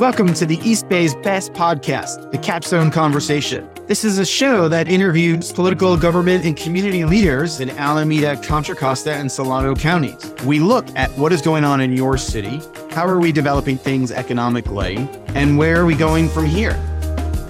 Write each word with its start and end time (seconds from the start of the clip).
Welcome 0.00 0.34
to 0.34 0.44
the 0.44 0.58
East 0.68 0.88
Bay's 0.88 1.14
best 1.14 1.52
podcast, 1.52 2.32
The 2.32 2.38
Capstone 2.38 2.90
Conversation. 2.90 3.70
This 3.86 4.02
is 4.02 4.18
a 4.18 4.26
show 4.26 4.68
that 4.68 4.88
interviews 4.88 5.52
political, 5.52 5.96
government, 5.96 6.44
and 6.44 6.56
community 6.56 7.04
leaders 7.04 7.60
in 7.60 7.70
Alameda, 7.70 8.36
Contra 8.38 8.74
Costa, 8.74 9.12
and 9.12 9.30
Solano 9.30 9.76
counties. 9.76 10.34
We 10.44 10.58
look 10.58 10.84
at 10.96 11.12
what 11.12 11.32
is 11.32 11.40
going 11.40 11.62
on 11.62 11.80
in 11.80 11.92
your 11.92 12.18
city, 12.18 12.60
how 12.90 13.06
are 13.06 13.20
we 13.20 13.30
developing 13.30 13.78
things 13.78 14.10
economically, 14.10 14.96
and 15.28 15.56
where 15.56 15.80
are 15.80 15.86
we 15.86 15.94
going 15.94 16.28
from 16.28 16.46
here? 16.46 16.72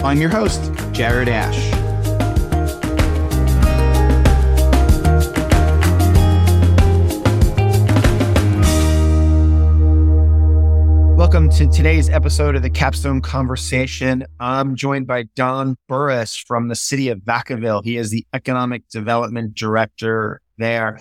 I'm 0.04 0.20
your 0.20 0.30
host, 0.30 0.70
Jared 0.92 1.30
Ash. 1.30 1.83
Welcome 11.34 11.50
to 11.50 11.66
today's 11.66 12.08
episode 12.10 12.54
of 12.54 12.62
the 12.62 12.70
Capstone 12.70 13.20
Conversation. 13.20 14.24
I'm 14.38 14.76
joined 14.76 15.08
by 15.08 15.24
Don 15.34 15.76
Burris 15.88 16.36
from 16.36 16.68
the 16.68 16.76
city 16.76 17.08
of 17.08 17.18
Vacaville. 17.22 17.82
He 17.82 17.96
is 17.96 18.10
the 18.10 18.24
economic 18.32 18.88
development 18.88 19.56
director 19.56 20.40
there. 20.58 21.00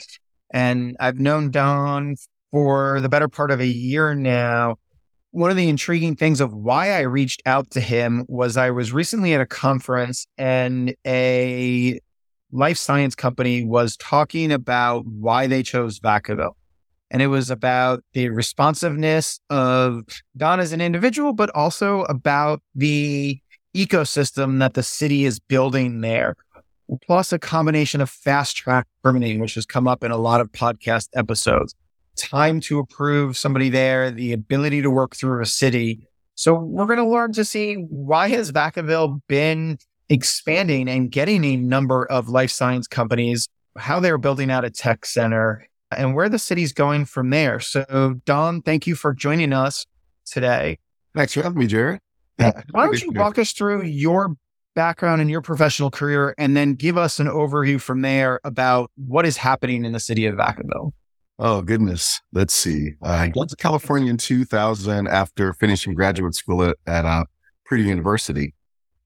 And 0.52 0.98
I've 1.00 1.20
known 1.20 1.52
Don 1.52 2.16
for 2.50 3.00
the 3.00 3.10
better 3.10 3.28
part 3.28 3.52
of 3.52 3.60
a 3.60 3.68
year 3.68 4.16
now. 4.16 4.78
One 5.30 5.52
of 5.52 5.56
the 5.56 5.70
intriguing 5.70 6.16
things 6.16 6.42
of 6.42 6.52
why 6.52 6.94
I 6.94 7.02
reached 7.02 7.44
out 7.46 7.70
to 7.70 7.80
him 7.80 8.26
was 8.28 8.58
I 8.58 8.72
was 8.72 8.92
recently 8.92 9.36
at 9.36 9.42
a 9.42 9.46
conference 9.46 10.26
and 10.40 10.96
a 11.06 12.00
life 12.52 12.80
science 12.80 13.14
company 13.14 13.66
was 13.66 13.96
talking 13.98 14.52
about 14.52 15.06
why 15.06 15.46
they 15.46 15.62
chose 15.62 16.00
Vacaville 16.00 16.56
and 17.14 17.22
it 17.22 17.28
was 17.28 17.52
about 17.52 18.04
the 18.14 18.30
responsiveness 18.30 19.40
of 19.52 20.04
Don 20.36 20.60
as 20.60 20.74
an 20.74 20.82
individual, 20.82 21.32
but 21.32 21.52
also 21.52 22.02
about 22.06 22.62
the 22.74 23.40
ecosystem 23.76 24.58
that 24.60 24.74
the 24.74 24.82
city 24.82 25.24
is 25.24 25.40
building 25.40 26.02
there. 26.02 26.36
Plus, 27.06 27.32
a 27.32 27.38
combination 27.38 28.02
of 28.02 28.10
fast 28.10 28.58
track 28.58 28.88
permitting, 29.04 29.40
which 29.40 29.54
has 29.54 29.66
come 29.66 29.88
up 29.88 30.04
in 30.04 30.12
a 30.12 30.18
lot 30.18 30.42
of 30.42 30.52
podcast 30.52 31.10
episodes. 31.16 31.76
Time 32.16 32.60
to 32.62 32.80
approve 32.80 33.38
somebody 33.38 33.70
there, 33.70 34.10
the 34.10 34.34
ability 34.34 34.82
to 34.82 34.90
work 34.90 35.16
through 35.16 35.42
a 35.42 35.46
city. 35.46 36.08
So, 36.34 36.56
we're 36.56 36.88
going 36.88 36.98
to 36.98 37.08
learn 37.08 37.32
to 37.34 37.46
see 37.46 37.76
why 37.76 38.30
has 38.30 38.52
Vacaville 38.52 39.22
been 39.28 39.78
expanding 40.10 40.90
and 40.90 41.12
getting 41.12 41.46
a 41.46 41.58
number 41.58 42.06
of 42.08 42.28
life 42.28 42.52
science 42.52 42.88
companies, 42.88 43.48
how 43.78 44.00
they're 44.00 44.18
building 44.18 44.50
out 44.50 44.66
a 44.66 44.70
tech 44.72 45.06
center, 45.06 45.68
and 45.98 46.16
where 46.16 46.30
the 46.30 46.40
city's 46.40 46.74
going 46.74 47.06
from 47.06 47.30
there. 47.30 47.60
So, 47.60 48.20
Don, 48.26 48.62
thank 48.62 48.88
you 48.88 48.96
for 48.96 49.14
joining 49.14 49.54
us 49.54 49.86
today. 50.26 50.80
Thanks 51.16 51.34
for 51.34 51.44
having 51.44 51.60
me, 51.60 51.68
Jared. 51.68 52.00
Why 52.38 52.54
don't 52.74 53.02
you 53.02 53.12
walk 53.12 53.38
us 53.38 53.52
through 53.52 53.84
your 53.84 54.36
background 54.76 55.22
and 55.22 55.30
your 55.30 55.42
professional 55.42 55.92
career 55.92 56.34
and 56.38 56.58
then 56.58 56.74
give 56.74 56.98
us 56.98 57.20
an 57.20 57.28
overview 57.28 57.80
from 57.80 58.02
there 58.02 58.40
about 58.44 58.92
what 58.96 59.26
is 59.26 59.38
happening 59.38 59.86
in 59.86 59.92
the 59.92 60.00
city 60.00 60.26
of 60.26 60.36
Vacaville? 60.36 60.92
Oh, 61.40 61.62
goodness. 61.62 62.22
Let's 62.32 62.54
see. 62.54 62.94
I 63.02 63.30
got 63.30 63.50
to 63.50 63.56
California 63.56 64.10
in 64.10 64.18
2000 64.18 65.08
after 65.08 65.54
finishing 65.54 65.94
graduate 65.94 66.36
school 66.36 66.64
at, 66.64 66.78
at 66.86 67.06
uh, 67.06 67.26
Purdue 67.66 67.84
University. 67.84 68.54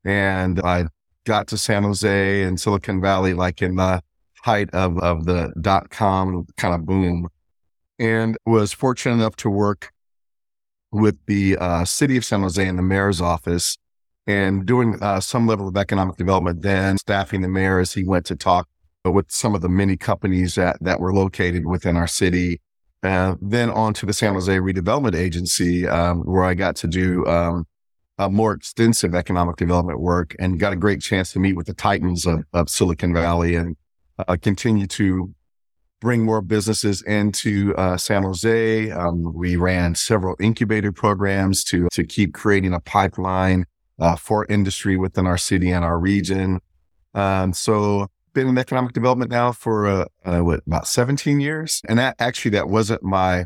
And 0.03 0.59
I 0.59 0.87
got 1.25 1.47
to 1.47 1.57
San 1.57 1.83
Jose 1.83 2.43
and 2.43 2.59
Silicon 2.59 3.01
Valley 3.01 3.33
like 3.33 3.61
in 3.61 3.75
the 3.75 4.01
height 4.43 4.69
of, 4.73 4.97
of 4.99 5.25
the 5.25 5.53
dot 5.61 5.89
com 5.89 6.45
kind 6.57 6.73
of 6.73 6.85
boom 6.85 7.27
and 7.99 8.37
was 8.45 8.73
fortunate 8.73 9.15
enough 9.15 9.35
to 9.37 9.49
work 9.49 9.91
with 10.91 11.17
the 11.25 11.57
uh, 11.57 11.83
city 11.83 12.17
of 12.17 12.23
San 12.23 12.41
Jose 12.41 12.65
in 12.65 12.75
the 12.75 12.81
mayor's 12.81 13.19
office 13.19 13.77
and 14.25 14.65
doing 14.65 14.97
uh, 15.01 15.19
some 15.19 15.47
level 15.47 15.67
of 15.67 15.75
economic 15.75 16.15
development 16.17 16.61
then 16.61 16.97
staffing 16.97 17.41
the 17.41 17.47
mayor 17.47 17.79
as 17.79 17.93
he 17.93 18.03
went 18.03 18.25
to 18.25 18.35
talk 18.35 18.67
with 19.05 19.31
some 19.31 19.55
of 19.55 19.61
the 19.61 19.69
many 19.69 19.97
companies 19.97 20.55
that, 20.55 20.77
that 20.81 20.99
were 20.99 21.13
located 21.13 21.65
within 21.65 21.95
our 21.95 22.07
city. 22.07 22.61
Uh, 23.03 23.35
then 23.41 23.69
on 23.69 23.93
to 23.93 24.05
the 24.05 24.13
San 24.13 24.33
Jose 24.33 24.51
Redevelopment 24.51 25.15
Agency, 25.15 25.87
um, 25.87 26.21
where 26.21 26.43
I 26.43 26.55
got 26.55 26.75
to 26.77 26.87
do 26.87 27.25
um, 27.25 27.65
more 28.29 28.53
extensive 28.53 29.13
economic 29.15 29.55
development 29.55 29.99
work 30.01 30.35
and 30.39 30.59
got 30.59 30.73
a 30.73 30.75
great 30.75 31.01
chance 31.01 31.31
to 31.33 31.39
meet 31.39 31.55
with 31.55 31.67
the 31.67 31.73
titans 31.73 32.25
of, 32.25 32.43
of 32.53 32.69
Silicon 32.69 33.13
Valley 33.13 33.55
and 33.55 33.77
uh, 34.27 34.37
continue 34.41 34.87
to 34.87 35.33
bring 35.99 36.23
more 36.23 36.41
businesses 36.41 37.01
into 37.01 37.73
uh, 37.75 37.97
San 37.97 38.23
Jose. 38.23 38.91
Um, 38.91 39.33
we 39.33 39.55
ran 39.55 39.95
several 39.95 40.35
incubator 40.39 40.91
programs 40.91 41.63
to 41.65 41.87
to 41.91 42.03
keep 42.03 42.33
creating 42.33 42.73
a 42.73 42.79
pipeline 42.79 43.65
uh, 43.99 44.15
for 44.15 44.45
industry 44.45 44.97
within 44.97 45.25
our 45.25 45.37
city 45.37 45.71
and 45.71 45.83
our 45.83 45.99
region. 45.99 46.59
Um, 47.13 47.53
so 47.53 48.07
been 48.33 48.47
in 48.47 48.57
economic 48.57 48.93
development 48.93 49.31
now 49.31 49.51
for 49.51 49.87
uh, 49.87 50.05
uh 50.23 50.39
what 50.41 50.61
about 50.67 50.87
17 50.87 51.39
years, 51.39 51.81
and 51.87 51.97
that 51.97 52.15
actually 52.19 52.51
that 52.51 52.69
wasn't 52.69 53.01
my 53.01 53.45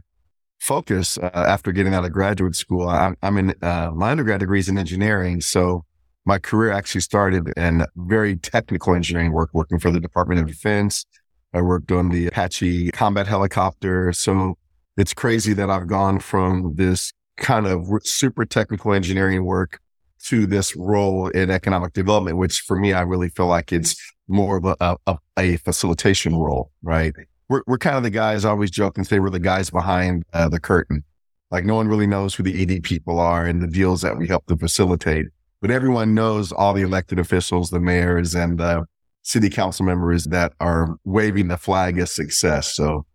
focus 0.59 1.17
uh, 1.17 1.29
after 1.33 1.71
getting 1.71 1.93
out 1.93 2.05
of 2.05 2.11
graduate 2.11 2.55
school. 2.55 2.87
I'm, 2.87 3.15
I'm 3.21 3.37
in 3.37 3.55
uh, 3.61 3.91
my 3.95 4.11
undergrad 4.11 4.41
degree 4.41 4.59
is 4.59 4.69
in 4.69 4.77
engineering, 4.77 5.41
so 5.41 5.85
my 6.25 6.37
career 6.37 6.71
actually 6.71 7.01
started 7.01 7.51
in 7.57 7.85
very 7.95 8.37
technical 8.37 8.93
engineering 8.93 9.31
work, 9.31 9.49
working 9.53 9.79
for 9.79 9.91
the 9.91 9.99
Department 9.99 10.39
of 10.39 10.47
Defense. 10.47 11.05
I 11.53 11.61
worked 11.61 11.91
on 11.91 12.09
the 12.09 12.27
Apache 12.27 12.91
combat 12.91 13.27
helicopter. 13.27 14.13
So 14.13 14.57
it's 14.97 15.13
crazy 15.13 15.53
that 15.53 15.69
I've 15.69 15.87
gone 15.87 16.19
from 16.19 16.75
this 16.75 17.11
kind 17.37 17.65
of 17.65 17.87
super 18.03 18.45
technical 18.45 18.93
engineering 18.93 19.45
work 19.45 19.79
to 20.25 20.45
this 20.45 20.75
role 20.75 21.27
in 21.29 21.49
economic 21.49 21.93
development, 21.93 22.37
which 22.37 22.59
for 22.59 22.77
me, 22.77 22.93
I 22.93 23.01
really 23.01 23.29
feel 23.29 23.47
like 23.47 23.71
it's 23.71 23.95
more 24.27 24.57
of 24.57 24.65
a, 24.65 24.97
a, 25.07 25.17
a 25.37 25.57
facilitation 25.57 26.35
role, 26.35 26.71
right? 26.83 27.13
We're, 27.49 27.63
we're 27.65 27.79
kind 27.79 27.97
of 27.97 28.03
the 28.03 28.11
guys, 28.11 28.45
I 28.45 28.51
always 28.51 28.71
joke 28.71 28.97
and 28.97 29.05
say 29.05 29.19
we're 29.19 29.31
the 29.31 29.39
guys 29.39 29.71
behind 29.71 30.23
uh, 30.31 30.47
the 30.47 30.59
curtain. 30.59 31.03
Like 31.49 31.65
no 31.65 31.75
one 31.75 31.87
really 31.87 32.07
knows 32.07 32.35
who 32.35 32.43
the 32.43 32.61
ED 32.61 32.83
people 32.83 33.19
are 33.19 33.45
and 33.45 33.61
the 33.61 33.67
deals 33.67 34.01
that 34.03 34.17
we 34.17 34.27
help 34.27 34.45
to 34.45 34.55
facilitate 34.55 35.25
but 35.61 35.71
everyone 35.71 36.13
knows 36.13 36.51
all 36.51 36.73
the 36.73 36.81
elected 36.81 37.19
officials, 37.19 37.69
the 37.69 37.79
mayors 37.79 38.33
and 38.33 38.57
the 38.57 38.85
city 39.21 39.49
council 39.49 39.85
members 39.85 40.25
that 40.25 40.53
are 40.59 40.97
waving 41.05 41.47
the 41.47 41.57
flag 41.57 41.99
of 41.99 42.09
success. 42.09 42.73
So 42.73 43.05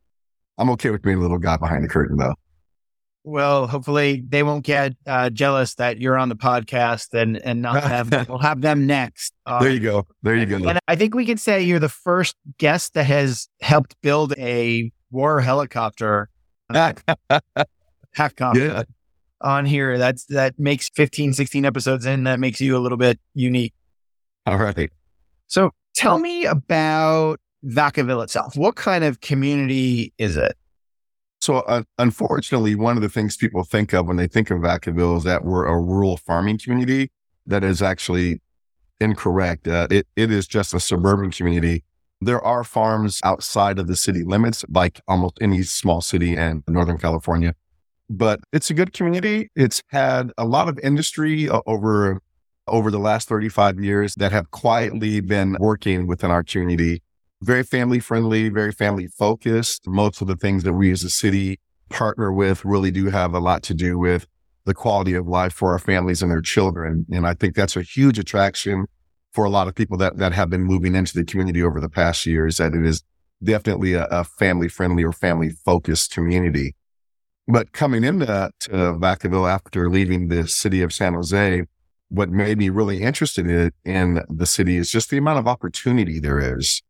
I'm 0.57 0.71
okay 0.71 0.91
with 0.91 1.03
being 1.03 1.19
a 1.19 1.21
little 1.21 1.39
guy 1.39 1.57
behind 1.57 1.84
the 1.84 1.89
curtain 1.89 2.17
though. 2.17 2.34
Well, 3.25 3.67
hopefully 3.67 4.23
they 4.29 4.45
won't 4.45 4.65
get 4.65 4.93
uh, 5.05 5.31
jealous 5.31 5.75
that 5.75 5.99
you're 6.01 6.17
on 6.17 6.29
the 6.29 6.37
podcast 6.37 7.12
and 7.12 7.37
and 7.39 7.61
not 7.61 7.83
have 7.83 8.29
we'll 8.29 8.39
have 8.39 8.61
them 8.61 8.87
next. 8.87 9.34
Uh, 9.45 9.61
there 9.61 9.73
you 9.73 9.81
go. 9.81 10.07
There 10.23 10.37
you 10.37 10.47
go. 10.47 10.69
And 10.69 10.78
I 10.87 10.95
think 10.95 11.17
we 11.17 11.27
can 11.27 11.37
say 11.37 11.61
you're 11.61 11.81
the 11.81 11.89
first 11.89 12.37
guest 12.59 12.95
that 12.95 13.05
has 13.05 13.49
helped 13.61 14.01
build 14.01 14.33
a 14.39 14.93
war 15.11 15.41
helicopter. 15.41 16.28
half 16.73 18.34
Yeah 18.55 18.84
on 19.41 19.67
here. 19.67 19.99
That's 19.99 20.25
that 20.27 20.59
makes 20.59 20.89
15, 20.91 21.33
16 21.33 21.65
episodes 21.65 22.07
in. 22.07 22.25
That 22.25 22.41
makes 22.41 22.61
you 22.61 22.77
a 22.77 22.81
little 22.81 22.99
bit 22.99 23.19
unique. 23.35 23.75
All 24.47 24.57
right. 24.57 24.91
So 25.47 25.73
tell 25.95 26.19
me 26.19 26.45
about 26.45 27.41
Vacaville 27.65 28.23
itself. 28.23 28.57
What 28.57 28.77
kind 28.77 29.05
of 29.05 29.21
community 29.21 30.13
is 30.19 30.37
it? 30.37 30.57
So, 31.41 31.57
uh, 31.59 31.83
unfortunately, 31.99 32.75
one 32.75 32.97
of 32.97 33.03
the 33.03 33.09
things 33.09 33.37
people 33.37 33.63
think 33.63 33.93
of 33.93 34.07
when 34.07 34.17
they 34.17 34.27
think 34.27 34.51
of 34.51 34.59
Vacaville 34.61 35.19
is 35.19 35.25
that 35.25 35.45
we're 35.45 35.67
a 35.67 35.79
rural 35.79 36.17
farming 36.17 36.59
community. 36.59 37.11
That 37.47 37.63
is 37.63 37.83
actually 37.83 38.41
incorrect. 39.01 39.69
Uh, 39.69 39.87
it, 39.91 40.07
it 40.17 40.31
is 40.31 40.47
just 40.47 40.75
a 40.75 40.81
suburban 40.81 41.31
community. 41.31 41.85
There 42.21 42.43
are 42.43 42.65
farms 42.65 43.21
outside 43.23 43.79
of 43.79 43.87
the 43.87 43.95
city 43.95 44.25
limits, 44.25 44.65
like 44.71 45.01
almost 45.07 45.39
any 45.41 45.63
small 45.63 46.01
city 46.01 46.35
in 46.35 46.65
Northern 46.67 46.99
California 46.99 47.55
but 48.09 48.41
it's 48.53 48.71
a 48.71 48.75
good 48.75 48.93
community. 48.93 49.51
It's 49.55 49.83
had 49.89 50.33
a 50.39 50.45
lot 50.45 50.69
of 50.69 50.79
industry 50.81 51.49
uh, 51.49 51.61
over 51.67 52.21
over 52.69 52.91
the 52.91 52.99
last 52.99 53.29
35 53.29 53.79
years 53.79 54.17
that 54.17 54.33
have 54.33 54.51
quietly 54.51 55.21
been 55.21 55.57
working 55.61 56.09
within 56.09 56.33
our 56.33 56.43
community. 56.43 57.01
Very 57.41 57.63
family 57.63 58.01
friendly, 58.01 58.49
very 58.49 58.73
family 58.73 59.07
focused. 59.07 59.87
Most 59.87 60.21
of 60.21 60.27
the 60.27 60.35
things 60.35 60.65
that 60.65 60.73
we 60.73 60.91
as 60.91 61.05
a 61.05 61.11
city 61.11 61.61
partner 61.91 62.33
with 62.33 62.65
really 62.65 62.91
do 62.91 63.07
have 63.07 63.35
a 63.35 63.39
lot 63.39 63.63
to 63.65 63.75
do 63.75 63.99
with 63.99 64.27
the 64.65 64.75
quality 64.75 65.15
of 65.15 65.29
life 65.29 65.53
for 65.53 65.73
our 65.73 65.79
families 65.79 66.23
and 66.23 66.31
their 66.31 66.41
children. 66.41 67.07
And 67.11 67.25
I 67.25 67.35
think 67.35 67.55
that's 67.55 67.77
a 67.77 67.83
huge 67.83 68.19
attraction 68.19 68.87
for 69.33 69.45
a 69.45 69.51
lot 69.51 69.69
of 69.69 69.75
people 69.75 69.97
that, 69.99 70.17
that 70.17 70.33
have 70.33 70.51
been 70.51 70.65
moving 70.65 70.97
into 70.97 71.15
the 71.15 71.25
community 71.25 71.63
over 71.63 71.81
the 71.81 71.89
past 71.89 72.27
years, 72.27 72.57
that 72.57 72.75
it 72.75 72.85
is 72.85 73.05
definitely 73.45 73.93
a, 73.93 74.07
a 74.07 74.25
family 74.25 74.67
friendly 74.67 75.05
or 75.05 75.13
family 75.13 75.51
focused 75.51 76.11
community. 76.11 76.75
But 77.48 77.72
coming 77.72 78.04
into 78.04 78.27
to 78.60 78.71
Vacaville 78.71 79.51
after 79.51 79.89
leaving 79.89 80.28
the 80.28 80.48
city 80.48 80.83
of 80.83 80.93
San 80.93 81.15
Jose, 81.15 81.63
what 82.09 82.31
made 82.31 82.59
me 82.59 82.69
really 82.69 83.03
interested 83.03 83.47
in, 83.47 83.72
in 83.84 84.22
the 84.28 84.47
city 84.47 84.77
is 84.77 84.91
just 84.91 85.10
the 85.10 85.19
amount 85.19 85.39
of 85.39 85.47
opportunity 85.47 86.19
there 86.21 86.59
is 86.59 86.83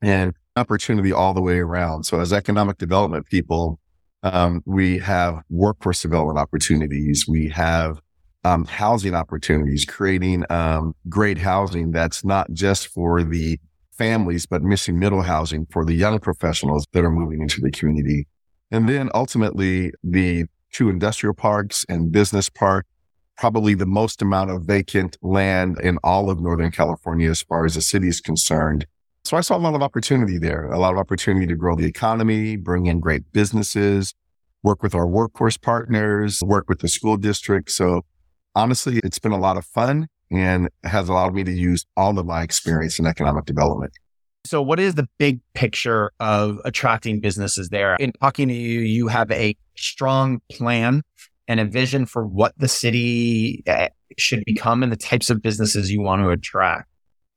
and 0.00 0.34
opportunity 0.56 1.12
all 1.12 1.34
the 1.34 1.42
way 1.42 1.58
around. 1.58 2.04
So 2.04 2.20
as 2.20 2.32
economic 2.32 2.78
development 2.78 3.26
people, 3.26 3.78
Um, 4.24 4.62
we 4.66 4.98
have 4.98 5.32
workforce 5.48 6.02
development 6.02 6.40
opportunities. 6.40 7.26
We 7.28 7.48
have 7.50 8.00
um, 8.42 8.64
housing 8.64 9.14
opportunities, 9.14 9.84
creating 9.84 10.44
um, 10.50 10.94
great 11.08 11.38
housing 11.38 11.92
that's 11.92 12.24
not 12.24 12.46
just 12.50 12.88
for 12.88 13.22
the 13.22 13.60
families, 13.96 14.44
but 14.44 14.62
missing 14.62 14.98
middle 14.98 15.22
housing 15.22 15.66
for 15.70 15.84
the 15.84 15.94
young 15.94 16.18
professionals 16.18 16.84
that 16.92 17.04
are 17.04 17.12
moving 17.12 17.42
into 17.42 17.60
the 17.60 17.70
community. 17.70 18.26
And 18.70 18.88
then 18.88 19.10
ultimately 19.14 19.92
the 20.02 20.44
two 20.72 20.90
industrial 20.90 21.34
parks 21.34 21.84
and 21.88 22.12
business 22.12 22.48
park, 22.48 22.86
probably 23.36 23.74
the 23.74 23.86
most 23.86 24.20
amount 24.20 24.50
of 24.50 24.62
vacant 24.62 25.16
land 25.22 25.78
in 25.80 25.98
all 26.02 26.28
of 26.30 26.40
Northern 26.40 26.70
California 26.70 27.30
as 27.30 27.42
far 27.42 27.64
as 27.64 27.74
the 27.74 27.80
city 27.80 28.08
is 28.08 28.20
concerned. 28.20 28.86
So 29.24 29.36
I 29.36 29.40
saw 29.40 29.56
a 29.56 29.58
lot 29.58 29.74
of 29.74 29.82
opportunity 29.82 30.38
there, 30.38 30.70
a 30.70 30.78
lot 30.78 30.92
of 30.92 30.98
opportunity 30.98 31.46
to 31.46 31.54
grow 31.54 31.76
the 31.76 31.86
economy, 31.86 32.56
bring 32.56 32.86
in 32.86 33.00
great 33.00 33.32
businesses, 33.32 34.14
work 34.62 34.82
with 34.82 34.94
our 34.94 35.06
workforce 35.06 35.56
partners, 35.56 36.40
work 36.42 36.68
with 36.68 36.80
the 36.80 36.88
school 36.88 37.16
district. 37.16 37.70
So 37.70 38.04
honestly, 38.54 39.00
it's 39.04 39.18
been 39.18 39.32
a 39.32 39.38
lot 39.38 39.56
of 39.56 39.64
fun 39.64 40.08
and 40.30 40.68
has 40.84 41.08
allowed 41.08 41.34
me 41.34 41.44
to 41.44 41.52
use 41.52 41.86
all 41.96 42.18
of 42.18 42.26
my 42.26 42.42
experience 42.42 42.98
in 42.98 43.06
economic 43.06 43.44
development. 43.44 43.92
So, 44.48 44.62
what 44.62 44.80
is 44.80 44.94
the 44.94 45.06
big 45.18 45.40
picture 45.52 46.10
of 46.20 46.58
attracting 46.64 47.20
businesses 47.20 47.68
there? 47.68 47.96
In 47.96 48.12
talking 48.12 48.48
to 48.48 48.54
you, 48.54 48.80
you 48.80 49.08
have 49.08 49.30
a 49.30 49.54
strong 49.76 50.40
plan 50.50 51.02
and 51.48 51.60
a 51.60 51.66
vision 51.66 52.06
for 52.06 52.26
what 52.26 52.54
the 52.56 52.66
city 52.66 53.62
eh, 53.66 53.88
should 54.16 54.42
become 54.46 54.82
and 54.82 54.90
the 54.90 54.96
types 54.96 55.28
of 55.28 55.42
businesses 55.42 55.92
you 55.92 56.00
want 56.00 56.22
to 56.22 56.30
attract. 56.30 56.88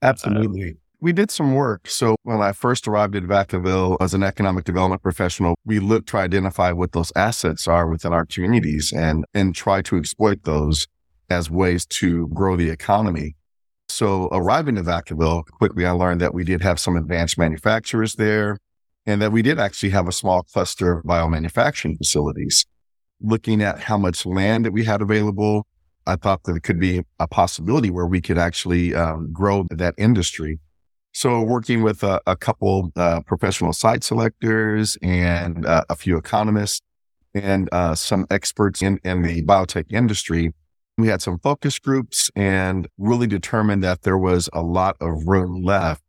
Absolutely. 0.02 0.78
we 1.02 1.12
did 1.12 1.30
some 1.30 1.54
work. 1.54 1.88
So 1.88 2.16
when 2.24 2.42
I 2.42 2.54
first 2.54 2.88
arrived 2.88 3.16
at 3.18 3.24
Vacaville 3.24 3.98
as 4.00 4.14
an 4.14 4.24
economic 4.24 4.64
development 4.64 5.04
professional, 5.04 5.56
we 5.66 5.80
looked 5.80 6.08
to 6.10 6.18
identify 6.18 6.72
what 6.72 6.94
those 6.94 7.12
assets 7.18 7.68
are 7.68 7.90
within 7.90 8.14
our 8.14 8.26
communities 8.26 8.94
and, 8.96 9.26
and 9.34 9.54
try 9.54 9.82
to 9.82 9.98
exploit 9.98 10.44
those 10.44 10.88
as 11.30 11.52
ways 11.52 11.86
to 11.88 12.30
grow 12.30 12.56
the 12.56 12.70
economy. 12.70 13.36
So 13.92 14.30
arriving 14.32 14.76
to 14.76 14.84
Vacaville, 14.84 15.46
quickly 15.46 15.86
I 15.86 15.92
learned 15.92 16.22
that 16.22 16.34
we 16.34 16.44
did 16.44 16.62
have 16.62 16.80
some 16.80 16.96
advanced 16.96 17.38
manufacturers 17.38 18.16
there 18.16 18.58
and 19.06 19.22
that 19.22 19.32
we 19.32 19.42
did 19.42 19.60
actually 19.60 19.90
have 19.90 20.08
a 20.08 20.12
small 20.12 20.44
cluster 20.44 20.94
of 20.94 21.04
biomanufacturing 21.04 21.98
facilities. 21.98 22.66
Looking 23.20 23.62
at 23.62 23.80
how 23.80 23.98
much 23.98 24.26
land 24.26 24.66
that 24.66 24.72
we 24.72 24.86
had 24.86 25.02
available, 25.02 25.68
I 26.08 26.16
thought 26.16 26.44
that 26.44 26.56
it 26.56 26.64
could 26.64 26.80
be 26.80 27.04
a 27.20 27.28
possibility 27.28 27.92
where 27.92 28.08
we 28.08 28.22
could 28.22 28.38
actually 28.38 28.96
um, 28.96 29.32
grow 29.32 29.66
that 29.70 29.94
industry. 29.98 30.60
So 31.14 31.42
working 31.42 31.84
with 31.84 32.02
a, 32.04 32.22
a 32.26 32.38
couple 32.38 32.92
uh, 32.96 33.22
professional 33.22 33.74
site 33.74 34.04
selectors 34.04 34.98
and 35.02 35.66
uh, 35.66 35.84
a 35.90 35.96
few 35.96 36.18
economists 36.18 36.82
and 37.34 37.68
uh, 37.72 37.96
some 37.96 38.26
experts 38.32 38.82
in, 38.82 39.00
in 39.04 39.22
the 39.22 39.44
biotech 39.44 39.92
industry, 39.92 40.54
we 40.98 41.08
had 41.08 41.22
some 41.22 41.40
focus 41.40 41.80
groups 41.80 42.30
and 42.36 42.88
really 42.98 43.28
determined 43.28 43.84
that 43.84 44.02
there 44.04 44.18
was 44.18 44.50
a 44.54 44.62
lot 44.62 44.98
of 45.00 45.28
room 45.28 45.64
left 45.64 46.04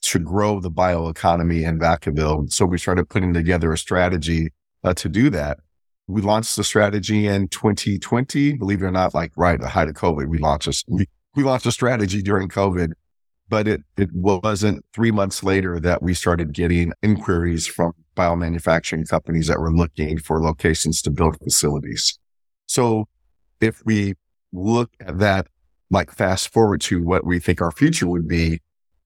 to 0.00 0.18
grow 0.18 0.60
the 0.60 0.70
bioeconomy 0.70 1.66
in 1.66 1.78
Vacaville. 1.78 2.50
So 2.52 2.64
we 2.64 2.78
started 2.78 3.08
putting 3.08 3.34
together 3.34 3.72
a 3.72 3.78
strategy 3.78 4.48
uh, 4.84 4.94
to 4.94 5.08
do 5.08 5.28
that. 5.30 5.58
We 6.06 6.22
launched 6.22 6.56
the 6.56 6.64
strategy 6.64 7.26
in 7.26 7.48
2020. 7.48 8.54
Believe 8.54 8.82
it 8.82 8.86
or 8.86 8.90
not, 8.90 9.14
like 9.14 9.32
right 9.36 9.54
at 9.54 9.60
the 9.60 9.68
height 9.68 9.88
of 9.88 9.94
COVID, 9.94 10.28
we 10.28 10.38
launched 10.38 10.68
a, 10.68 10.84
we, 10.88 11.06
we 11.34 11.42
launched 11.42 11.66
a 11.66 11.72
strategy 11.72 12.22
during 12.22 12.48
COVID, 12.48 12.92
but 13.48 13.68
it, 13.68 13.82
it 13.96 14.10
wasn't 14.12 14.84
three 14.94 15.10
months 15.10 15.42
later 15.42 15.78
that 15.80 16.02
we 16.02 16.14
started 16.14 16.54
getting 16.54 16.92
inquiries 17.02 17.66
from 17.66 17.92
biomanufacturing 18.16 19.06
companies 19.08 19.48
that 19.48 19.60
were 19.60 19.72
looking 19.72 20.18
for 20.18 20.40
locations 20.40 21.02
to 21.02 21.10
build 21.10 21.36
facilities. 21.42 22.18
So 22.66 23.06
if 23.60 23.82
we 23.84 24.14
look 24.52 24.90
at 25.00 25.18
that, 25.18 25.48
like 25.90 26.12
fast 26.12 26.52
forward 26.52 26.80
to 26.82 27.02
what 27.02 27.24
we 27.24 27.38
think 27.38 27.60
our 27.60 27.70
future 27.70 28.06
would 28.06 28.28
be, 28.28 28.60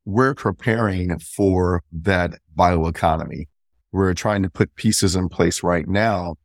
we're 0.04 0.34
preparing 0.34 1.18
for 1.18 1.82
that 1.92 2.34
bioeconomy. 2.56 3.46
We're 3.92 4.14
trying 4.14 4.42
to 4.42 4.50
put 4.50 4.74
pieces 4.74 5.14
in 5.14 5.28
place 5.28 5.62
right 5.62 5.86
now 5.86 6.36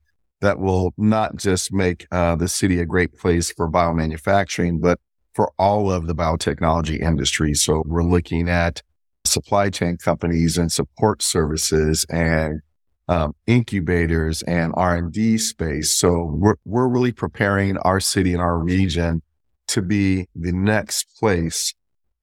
that 0.42 0.60
will 0.60 0.94
not 0.98 1.38
just 1.38 1.74
make 1.74 2.06
uh, 2.12 2.36
the 2.36 2.48
city 2.48 2.80
a 2.80 2.86
great 2.86 3.18
place 3.18 3.52
for 3.52 3.70
biomanufacturing, 3.70 4.82
but 4.82 5.00
for 5.34 5.52
all 5.58 5.92
of 5.92 6.08
the 6.08 6.16
biotechnology 6.16 7.00
industry. 7.00 7.54
So 7.54 7.84
we're 7.86 8.04
looking 8.04 8.50
at 8.50 8.82
supply 9.26 9.70
chain 9.70 9.98
companies 9.98 10.58
and 10.58 10.72
support 10.72 11.22
services 11.22 12.06
and 12.10 12.62
um, 13.08 13.34
incubators 13.46 14.42
and 14.44 14.74
R&D 14.76 15.38
space. 15.38 15.98
So 15.98 16.32
we're, 16.34 16.56
we're 16.66 16.88
really 16.88 17.12
preparing 17.12 17.78
our 17.80 18.00
city 18.00 18.34
and 18.34 18.42
our 18.42 18.58
region 18.58 19.22
to 19.70 19.82
be 19.82 20.28
the 20.36 20.52
next 20.52 21.18
place 21.20 21.74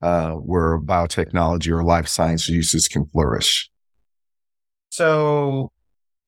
uh, 0.02 0.32
where 0.32 0.78
biotechnology 0.78 1.69
or 1.69 1.82
life 1.82 2.08
science 2.08 2.48
uses 2.48 2.88
can 2.88 3.06
flourish. 3.06 3.70
So 4.90 5.72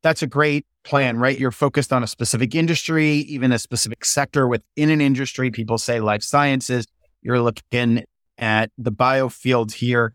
that's 0.03 0.23
a 0.23 0.27
great 0.27 0.67
plan, 0.83 1.19
right? 1.19 1.39
You're 1.39 1.51
focused 1.51 1.93
on 1.93 2.03
a 2.03 2.07
specific 2.07 2.55
industry, 2.55 3.09
even 3.09 3.53
a 3.53 3.59
specific 3.59 4.05
sector 4.05 4.47
within 4.49 4.91
an 4.91 5.01
industry. 5.01 5.51
People 5.51 5.79
say 5.79 6.01
life 6.01 6.23
sciences. 6.23 6.87
You're 7.23 7.41
looking 7.41 8.05
at 8.39 8.71
the 8.79 8.93
biofield 8.93 9.73
here 9.73 10.13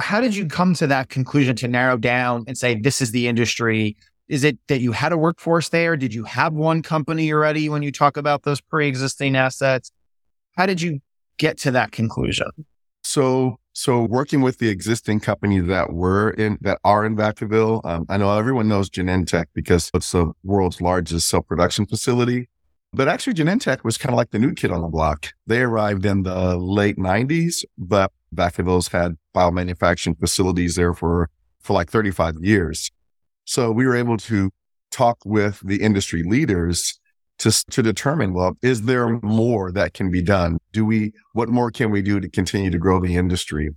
how 0.00 0.20
did 0.20 0.34
you 0.34 0.46
come 0.46 0.74
to 0.74 0.86
that 0.86 1.08
conclusion 1.08 1.56
to 1.56 1.68
narrow 1.68 1.96
down 1.96 2.44
and 2.46 2.56
say 2.56 2.74
this 2.74 3.00
is 3.00 3.10
the 3.10 3.28
industry? 3.28 3.96
Is 4.28 4.44
it 4.44 4.58
that 4.68 4.80
you 4.80 4.92
had 4.92 5.12
a 5.12 5.18
workforce 5.18 5.70
there? 5.70 5.96
Did 5.96 6.14
you 6.14 6.24
have 6.24 6.52
one 6.52 6.82
company 6.82 7.32
already 7.32 7.68
when 7.68 7.82
you 7.82 7.90
talk 7.90 8.16
about 8.16 8.42
those 8.42 8.60
pre-existing 8.60 9.34
assets? 9.36 9.90
How 10.56 10.66
did 10.66 10.80
you 10.82 11.00
get 11.38 11.58
to 11.58 11.70
that 11.72 11.92
conclusion? 11.92 12.50
So, 13.02 13.58
so 13.72 14.02
working 14.02 14.42
with 14.42 14.58
the 14.58 14.68
existing 14.68 15.20
companies 15.20 15.66
that 15.66 15.92
were 15.92 16.30
in 16.30 16.58
that 16.60 16.78
are 16.84 17.06
in 17.06 17.16
Vacaville, 17.16 17.84
um, 17.84 18.06
I 18.08 18.18
know 18.18 18.36
everyone 18.36 18.68
knows 18.68 18.90
Genentech 18.90 19.46
because 19.54 19.90
it's 19.94 20.12
the 20.12 20.32
world's 20.44 20.80
largest 20.80 21.28
cell 21.28 21.42
production 21.42 21.86
facility. 21.86 22.48
But 22.92 23.08
actually, 23.08 23.34
Genentech 23.34 23.84
was 23.84 23.98
kind 23.98 24.14
of 24.14 24.16
like 24.16 24.30
the 24.30 24.38
new 24.38 24.54
kid 24.54 24.70
on 24.70 24.80
the 24.80 24.88
block. 24.88 25.32
They 25.46 25.60
arrived 25.60 26.06
in 26.06 26.22
the 26.22 26.56
late 26.56 26.96
90s, 26.96 27.64
but 27.76 28.12
Vacaville's 28.34 28.88
had 28.88 29.16
biomanufacturing 29.34 30.18
facilities 30.18 30.76
there 30.76 30.94
for, 30.94 31.28
for 31.60 31.74
like 31.74 31.90
35 31.90 32.36
years. 32.40 32.90
So 33.44 33.70
we 33.70 33.86
were 33.86 33.96
able 33.96 34.16
to 34.18 34.50
talk 34.90 35.18
with 35.24 35.60
the 35.64 35.82
industry 35.82 36.22
leaders 36.22 36.98
to, 37.38 37.52
to 37.70 37.82
determine, 37.82 38.32
well, 38.32 38.56
is 38.62 38.82
there 38.82 39.20
more 39.20 39.70
that 39.72 39.94
can 39.94 40.10
be 40.10 40.22
done? 40.22 40.58
Do 40.72 40.84
we, 40.84 41.12
what 41.32 41.48
more 41.48 41.70
can 41.70 41.90
we 41.90 42.02
do 42.02 42.20
to 42.20 42.28
continue 42.28 42.70
to 42.70 42.78
grow 42.78 43.00
the 43.00 43.16
industry? 43.16 43.70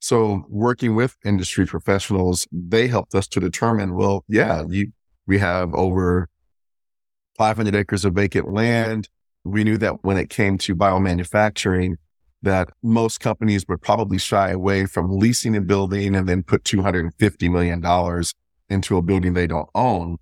So 0.00 0.44
working 0.48 0.94
with 0.94 1.16
industry 1.24 1.66
professionals, 1.66 2.46
they 2.52 2.86
helped 2.86 3.14
us 3.14 3.26
to 3.28 3.40
determine, 3.40 3.94
well, 3.94 4.24
yeah, 4.28 4.62
you, 4.68 4.92
we 5.26 5.38
have 5.38 5.74
over 5.74 6.28
500 7.38 7.74
acres 7.74 8.04
of 8.04 8.14
vacant 8.14 8.52
land. 8.52 9.08
We 9.44 9.64
knew 9.64 9.78
that 9.78 10.04
when 10.04 10.18
it 10.18 10.28
came 10.28 10.58
to 10.58 10.76
biomanufacturing, 10.76 11.94
that 12.42 12.68
most 12.82 13.20
companies 13.20 13.64
would 13.68 13.80
probably 13.80 14.18
shy 14.18 14.50
away 14.50 14.86
from 14.86 15.18
leasing 15.18 15.56
a 15.56 15.60
building 15.60 16.14
and 16.14 16.28
then 16.28 16.42
put 16.42 16.64
$250 16.64 17.50
million 17.50 18.24
into 18.68 18.96
a 18.96 19.02
building 19.02 19.34
they 19.34 19.46
don't 19.46 19.68
own. 19.74 20.18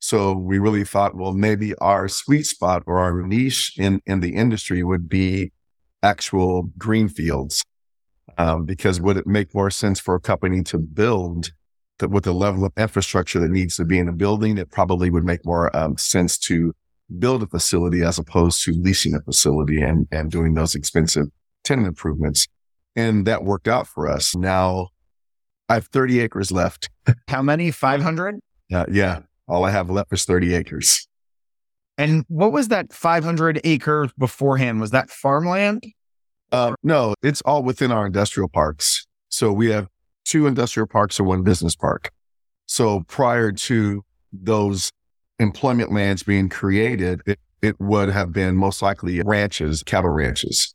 So 0.00 0.32
we 0.32 0.58
really 0.58 0.84
thought, 0.84 1.16
well, 1.16 1.32
maybe 1.32 1.74
our 1.76 2.08
sweet 2.08 2.44
spot 2.44 2.84
or 2.86 2.98
our 2.98 3.22
niche 3.22 3.74
in, 3.76 4.00
in 4.06 4.20
the 4.20 4.36
industry 4.36 4.84
would 4.84 5.08
be 5.08 5.52
actual 6.02 6.70
green 6.78 7.08
fields. 7.08 7.64
Um, 8.36 8.64
because 8.64 9.00
would 9.00 9.16
it 9.16 9.26
make 9.26 9.52
more 9.52 9.70
sense 9.70 9.98
for 9.98 10.14
a 10.14 10.20
company 10.20 10.62
to 10.64 10.78
build 10.78 11.50
that 11.98 12.10
with 12.10 12.24
the 12.24 12.32
level 12.32 12.64
of 12.64 12.72
infrastructure 12.76 13.38
that 13.40 13.50
needs 13.50 13.76
to 13.76 13.84
be 13.84 13.98
in 13.98 14.08
a 14.08 14.12
building? 14.12 14.58
It 14.58 14.70
probably 14.70 15.10
would 15.10 15.24
make 15.24 15.44
more 15.44 15.74
um, 15.76 15.96
sense 15.96 16.38
to 16.38 16.74
build 17.18 17.42
a 17.42 17.46
facility 17.46 18.02
as 18.02 18.18
opposed 18.18 18.62
to 18.64 18.72
leasing 18.72 19.14
a 19.14 19.20
facility 19.20 19.80
and, 19.80 20.06
and 20.12 20.30
doing 20.30 20.54
those 20.54 20.74
expensive 20.74 21.26
tenant 21.64 21.88
improvements. 21.88 22.46
And 22.96 23.26
that 23.26 23.44
worked 23.44 23.68
out 23.68 23.86
for 23.86 24.08
us. 24.08 24.34
Now 24.34 24.88
I 25.68 25.74
have 25.74 25.86
30 25.86 26.20
acres 26.20 26.50
left. 26.50 26.90
How 27.28 27.42
many? 27.42 27.70
500? 27.70 28.40
Uh, 28.72 28.84
yeah. 28.90 29.20
All 29.46 29.64
I 29.64 29.70
have 29.70 29.88
left 29.90 30.12
is 30.12 30.24
30 30.24 30.54
acres. 30.54 31.08
And 31.96 32.24
what 32.28 32.52
was 32.52 32.68
that 32.68 32.92
500 32.92 33.60
acres 33.64 34.10
beforehand? 34.16 34.80
Was 34.80 34.90
that 34.92 35.10
farmland? 35.10 35.84
Uh, 36.52 36.74
no, 36.82 37.14
it's 37.22 37.42
all 37.42 37.62
within 37.62 37.90
our 37.90 38.06
industrial 38.06 38.48
parks. 38.48 39.06
So 39.28 39.52
we 39.52 39.70
have 39.70 39.88
two 40.28 40.46
industrial 40.46 40.86
parks 40.86 41.18
and 41.18 41.26
one 41.26 41.42
business 41.42 41.74
park. 41.74 42.10
So 42.66 43.00
prior 43.08 43.50
to 43.52 44.04
those 44.32 44.92
employment 45.38 45.92
lands 45.92 46.22
being 46.22 46.48
created, 46.48 47.22
it, 47.26 47.38
it 47.62 47.80
would 47.80 48.10
have 48.10 48.32
been 48.32 48.56
most 48.56 48.82
likely 48.82 49.20
ranches, 49.22 49.82
cattle 49.82 50.10
ranches 50.10 50.74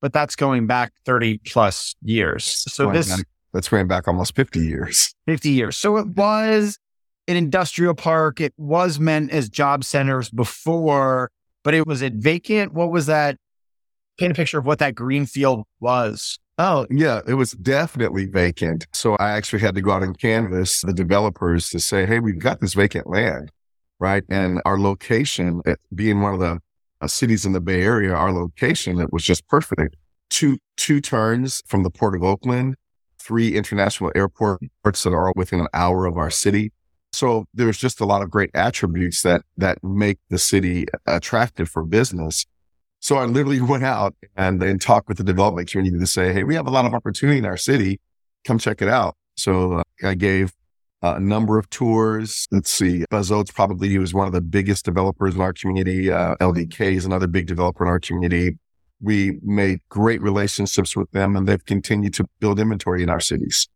but 0.00 0.12
that's 0.12 0.36
going 0.36 0.66
back 0.66 0.92
30 1.04 1.38
plus 1.46 1.94
years. 2.02 2.44
So 2.44 2.90
this 2.92 3.08
back, 3.08 3.26
that's 3.52 3.68
going 3.68 3.88
back 3.88 4.06
almost 4.06 4.34
50 4.36 4.60
years. 4.60 5.14
50 5.26 5.50
years. 5.50 5.76
So 5.76 5.96
it 5.96 6.08
was 6.08 6.78
an 7.26 7.36
industrial 7.36 7.94
park. 7.94 8.40
It 8.40 8.54
was 8.56 9.00
meant 9.00 9.30
as 9.30 9.48
job 9.48 9.84
centers 9.84 10.30
before, 10.30 11.30
but 11.64 11.74
it 11.74 11.86
was 11.86 12.02
it 12.02 12.14
vacant. 12.14 12.72
What 12.72 12.90
was 12.90 13.06
that? 13.06 13.36
Paint 14.18 14.32
a 14.32 14.34
picture 14.34 14.58
of 14.58 14.64
what 14.64 14.78
that 14.78 14.94
green 14.94 15.26
field 15.26 15.64
was. 15.80 16.38
Oh, 16.58 16.86
yeah, 16.90 17.20
it 17.26 17.34
was 17.34 17.52
definitely 17.52 18.24
vacant. 18.24 18.86
So 18.94 19.14
I 19.16 19.32
actually 19.32 19.60
had 19.60 19.74
to 19.74 19.82
go 19.82 19.90
out 19.90 20.02
and 20.02 20.18
canvas 20.18 20.80
the 20.80 20.94
developers 20.94 21.68
to 21.70 21.78
say, 21.78 22.06
hey, 22.06 22.18
we've 22.18 22.38
got 22.38 22.60
this 22.60 22.72
vacant 22.72 23.06
land, 23.06 23.52
right? 23.98 24.24
And 24.30 24.62
our 24.64 24.78
location, 24.78 25.60
being 25.94 26.22
one 26.22 26.32
of 26.32 26.40
the 26.40 26.60
uh, 27.02 27.08
cities 27.08 27.44
in 27.44 27.52
the 27.52 27.60
Bay 27.60 27.82
Area, 27.82 28.14
our 28.14 28.32
location, 28.32 29.00
it 29.00 29.12
was 29.12 29.22
just 29.22 29.46
perfect. 29.48 29.96
Two, 30.30 30.56
two 30.78 31.02
turns 31.02 31.62
from 31.66 31.82
the 31.82 31.90
Port 31.90 32.16
of 32.16 32.24
Oakland, 32.24 32.76
three 33.18 33.54
international 33.54 34.10
airports 34.14 34.62
that 34.82 35.12
are 35.12 35.34
within 35.36 35.60
an 35.60 35.68
hour 35.74 36.06
of 36.06 36.16
our 36.16 36.30
city. 36.30 36.72
So 37.12 37.44
there's 37.52 37.76
just 37.76 38.00
a 38.00 38.06
lot 38.06 38.22
of 38.22 38.30
great 38.30 38.50
attributes 38.54 39.22
that, 39.22 39.42
that 39.58 39.84
make 39.84 40.18
the 40.30 40.38
city 40.38 40.86
attractive 41.06 41.68
for 41.68 41.84
business. 41.84 42.46
So 43.06 43.18
I 43.18 43.24
literally 43.26 43.60
went 43.72 43.84
out 43.84 44.16
and, 44.36 44.60
and 44.60 44.80
talked 44.80 45.06
with 45.06 45.18
the 45.18 45.22
development 45.22 45.70
community 45.70 45.96
to 45.96 46.06
say, 46.08 46.32
Hey, 46.32 46.42
we 46.42 46.56
have 46.56 46.66
a 46.66 46.70
lot 46.70 46.86
of 46.86 46.92
opportunity 46.92 47.38
in 47.38 47.46
our 47.46 47.56
city. 47.56 48.00
Come 48.44 48.58
check 48.58 48.82
it 48.82 48.88
out. 48.88 49.14
So 49.36 49.74
uh, 49.74 49.82
I 50.02 50.14
gave 50.14 50.52
a 51.02 51.20
number 51.20 51.56
of 51.56 51.70
tours. 51.70 52.48
Let's 52.50 52.68
see. 52.68 53.04
Buzz 53.08 53.30
Oates 53.30 53.52
probably 53.52 53.88
he 53.90 53.98
was 53.98 54.12
one 54.12 54.26
of 54.26 54.32
the 54.32 54.40
biggest 54.40 54.84
developers 54.84 55.36
in 55.36 55.40
our 55.40 55.52
community. 55.52 56.10
Uh, 56.10 56.34
LDK 56.40 56.94
is 56.94 57.04
another 57.04 57.28
big 57.28 57.46
developer 57.46 57.84
in 57.84 57.88
our 57.88 58.00
community. 58.00 58.58
We 59.00 59.38
made 59.40 59.82
great 59.88 60.20
relationships 60.20 60.96
with 60.96 61.08
them 61.12 61.36
and 61.36 61.46
they've 61.46 61.64
continued 61.64 62.14
to 62.14 62.26
build 62.40 62.58
inventory 62.58 63.04
in 63.04 63.08
our 63.08 63.20
cities. 63.20 63.68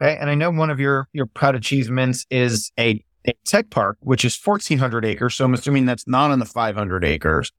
Okay. 0.00 0.16
And 0.16 0.30
I 0.30 0.36
know 0.36 0.50
one 0.50 0.70
of 0.70 0.78
your, 0.78 1.08
your 1.12 1.26
proud 1.26 1.56
achievements 1.56 2.24
is 2.30 2.70
a, 2.78 3.02
a 3.26 3.32
tech 3.44 3.68
park, 3.70 3.96
which 4.02 4.24
is 4.24 4.38
1400 4.40 5.04
acres. 5.04 5.34
So 5.34 5.44
I'm 5.44 5.54
assuming 5.54 5.86
that's 5.86 6.06
not 6.06 6.30
on 6.30 6.38
the 6.38 6.46
500 6.46 7.04
acres. 7.04 7.50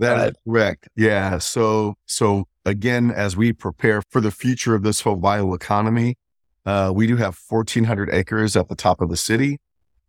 That 0.00 0.28
is 0.28 0.34
correct. 0.46 0.88
Yeah. 0.96 1.38
So, 1.38 1.94
so 2.06 2.44
again, 2.64 3.10
as 3.10 3.36
we 3.36 3.52
prepare 3.52 4.02
for 4.10 4.20
the 4.20 4.30
future 4.30 4.74
of 4.74 4.82
this 4.82 5.00
whole 5.00 5.16
bio 5.16 5.54
economy, 5.54 6.16
uh, 6.66 6.92
we 6.94 7.06
do 7.06 7.16
have 7.16 7.38
1,400 7.48 8.10
acres 8.12 8.56
at 8.56 8.68
the 8.68 8.74
top 8.74 9.00
of 9.00 9.08
the 9.08 9.16
city 9.16 9.58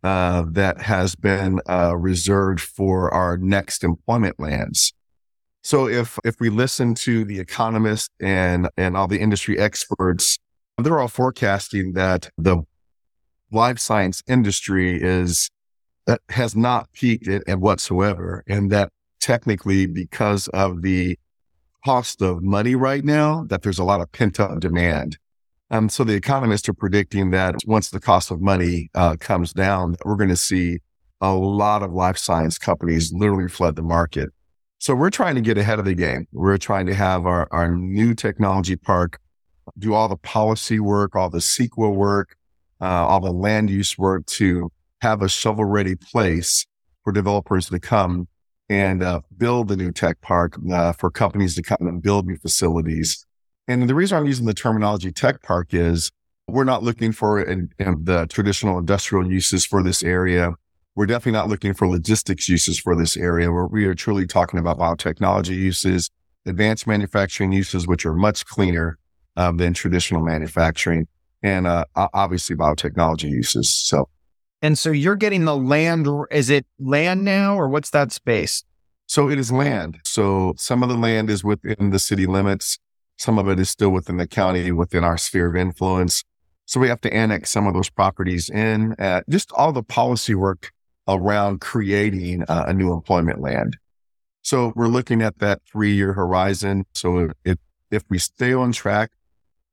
uh, 0.02 0.44
that 0.48 0.82
has 0.82 1.14
been 1.14 1.60
uh, 1.68 1.96
reserved 1.96 2.60
for 2.60 3.12
our 3.12 3.36
next 3.36 3.84
employment 3.84 4.38
lands. 4.38 4.92
So 5.62 5.86
if 5.86 6.18
if 6.24 6.40
we 6.40 6.50
listen 6.50 6.94
to 6.96 7.24
the 7.24 7.38
economists 7.38 8.10
and 8.20 8.68
and 8.76 8.96
all 8.96 9.06
the 9.06 9.20
industry 9.20 9.58
experts, 9.58 10.38
they're 10.76 10.98
all 10.98 11.08
forecasting 11.08 11.92
that 11.92 12.30
the 12.36 12.62
life 13.52 13.78
science 13.78 14.22
industry 14.26 15.00
is 15.00 15.50
that 16.06 16.20
has 16.30 16.56
not 16.56 16.92
peaked 16.92 17.28
it 17.28 17.44
whatsoever, 17.60 18.42
and 18.48 18.72
that 18.72 18.90
technically 19.22 19.86
because 19.86 20.48
of 20.48 20.82
the 20.82 21.18
cost 21.84 22.20
of 22.20 22.42
money 22.42 22.74
right 22.74 23.04
now, 23.04 23.44
that 23.44 23.62
there's 23.62 23.78
a 23.78 23.84
lot 23.84 24.00
of 24.00 24.12
pent 24.12 24.38
up 24.38 24.60
demand. 24.60 25.16
Um, 25.70 25.88
so 25.88 26.04
the 26.04 26.12
economists 26.12 26.68
are 26.68 26.74
predicting 26.74 27.30
that 27.30 27.54
once 27.66 27.88
the 27.88 28.00
cost 28.00 28.30
of 28.30 28.42
money 28.42 28.90
uh, 28.94 29.16
comes 29.18 29.54
down, 29.54 29.96
we're 30.04 30.16
going 30.16 30.28
to 30.28 30.36
see 30.36 30.80
a 31.22 31.32
lot 31.32 31.82
of 31.82 31.92
life 31.92 32.18
science 32.18 32.58
companies 32.58 33.12
literally 33.12 33.48
flood 33.48 33.76
the 33.76 33.82
market. 33.82 34.28
So 34.78 34.94
we're 34.94 35.10
trying 35.10 35.36
to 35.36 35.40
get 35.40 35.56
ahead 35.56 35.78
of 35.78 35.84
the 35.84 35.94
game. 35.94 36.26
We're 36.32 36.58
trying 36.58 36.86
to 36.86 36.94
have 36.94 37.24
our, 37.24 37.48
our 37.52 37.74
new 37.74 38.14
technology 38.14 38.76
park 38.76 39.18
do 39.78 39.94
all 39.94 40.08
the 40.08 40.16
policy 40.16 40.80
work, 40.80 41.14
all 41.14 41.30
the 41.30 41.38
CEQA 41.38 41.94
work, 41.94 42.36
uh, 42.80 43.06
all 43.06 43.20
the 43.20 43.32
land 43.32 43.70
use 43.70 43.96
work 43.96 44.26
to 44.26 44.70
have 45.00 45.22
a 45.22 45.28
shovel 45.28 45.64
ready 45.64 45.94
place 45.94 46.66
for 47.04 47.12
developers 47.12 47.68
to 47.68 47.78
come 47.78 48.26
and 48.72 49.02
uh, 49.02 49.20
build 49.36 49.70
a 49.70 49.76
new 49.76 49.92
tech 49.92 50.18
park 50.22 50.56
uh, 50.72 50.92
for 50.92 51.10
companies 51.10 51.54
to 51.56 51.62
come 51.62 51.86
and 51.86 52.02
build 52.02 52.26
new 52.26 52.38
facilities. 52.38 53.26
And 53.68 53.86
the 53.86 53.94
reason 53.94 54.16
I'm 54.16 54.26
using 54.26 54.46
the 54.46 54.54
terminology 54.54 55.12
tech 55.12 55.42
park 55.42 55.74
is 55.74 56.10
we're 56.48 56.64
not 56.64 56.82
looking 56.82 57.12
for 57.12 57.44
the 57.44 58.26
traditional 58.30 58.78
industrial 58.78 59.30
uses 59.30 59.66
for 59.66 59.82
this 59.82 60.02
area. 60.02 60.52
We're 60.94 61.06
definitely 61.06 61.38
not 61.38 61.48
looking 61.48 61.74
for 61.74 61.86
logistics 61.86 62.48
uses 62.48 62.78
for 62.78 62.96
this 62.96 63.14
area 63.14 63.52
where 63.52 63.66
we 63.66 63.84
are 63.84 63.94
truly 63.94 64.26
talking 64.26 64.58
about 64.58 64.78
biotechnology 64.78 65.56
uses, 65.56 66.10
advanced 66.46 66.86
manufacturing 66.86 67.52
uses, 67.52 67.86
which 67.86 68.06
are 68.06 68.14
much 68.14 68.46
cleaner 68.46 68.98
um, 69.36 69.58
than 69.58 69.74
traditional 69.74 70.22
manufacturing 70.22 71.06
and 71.42 71.66
uh, 71.66 71.84
obviously 71.94 72.56
biotechnology 72.56 73.28
uses. 73.28 73.74
So 73.74 74.08
and 74.62 74.78
so 74.78 74.90
you're 74.90 75.16
getting 75.16 75.44
the 75.44 75.56
land. 75.56 76.06
Is 76.30 76.48
it 76.48 76.64
land 76.78 77.24
now 77.24 77.56
or 77.56 77.68
what's 77.68 77.90
that 77.90 78.12
space? 78.12 78.64
So 79.06 79.28
it 79.28 79.38
is 79.38 79.52
land. 79.52 79.98
So 80.04 80.54
some 80.56 80.82
of 80.82 80.88
the 80.88 80.96
land 80.96 81.28
is 81.28 81.44
within 81.44 81.90
the 81.90 81.98
city 81.98 82.26
limits. 82.26 82.78
Some 83.18 83.38
of 83.38 83.48
it 83.48 83.58
is 83.58 83.68
still 83.68 83.90
within 83.90 84.16
the 84.16 84.26
county, 84.26 84.72
within 84.72 85.04
our 85.04 85.18
sphere 85.18 85.50
of 85.50 85.56
influence. 85.56 86.24
So 86.64 86.80
we 86.80 86.88
have 86.88 87.00
to 87.02 87.12
annex 87.12 87.50
some 87.50 87.66
of 87.66 87.74
those 87.74 87.90
properties 87.90 88.48
in, 88.48 88.94
just 89.28 89.52
all 89.52 89.72
the 89.72 89.82
policy 89.82 90.34
work 90.34 90.70
around 91.08 91.60
creating 91.60 92.44
uh, 92.44 92.64
a 92.68 92.72
new 92.72 92.92
employment 92.92 93.40
land. 93.40 93.76
So 94.42 94.72
we're 94.74 94.88
looking 94.88 95.22
at 95.22 95.38
that 95.38 95.60
three 95.70 95.92
year 95.94 96.12
horizon. 96.12 96.84
So 96.94 97.30
if, 97.44 97.58
if 97.90 98.04
we 98.08 98.18
stay 98.18 98.52
on 98.52 98.72
track, 98.72 99.10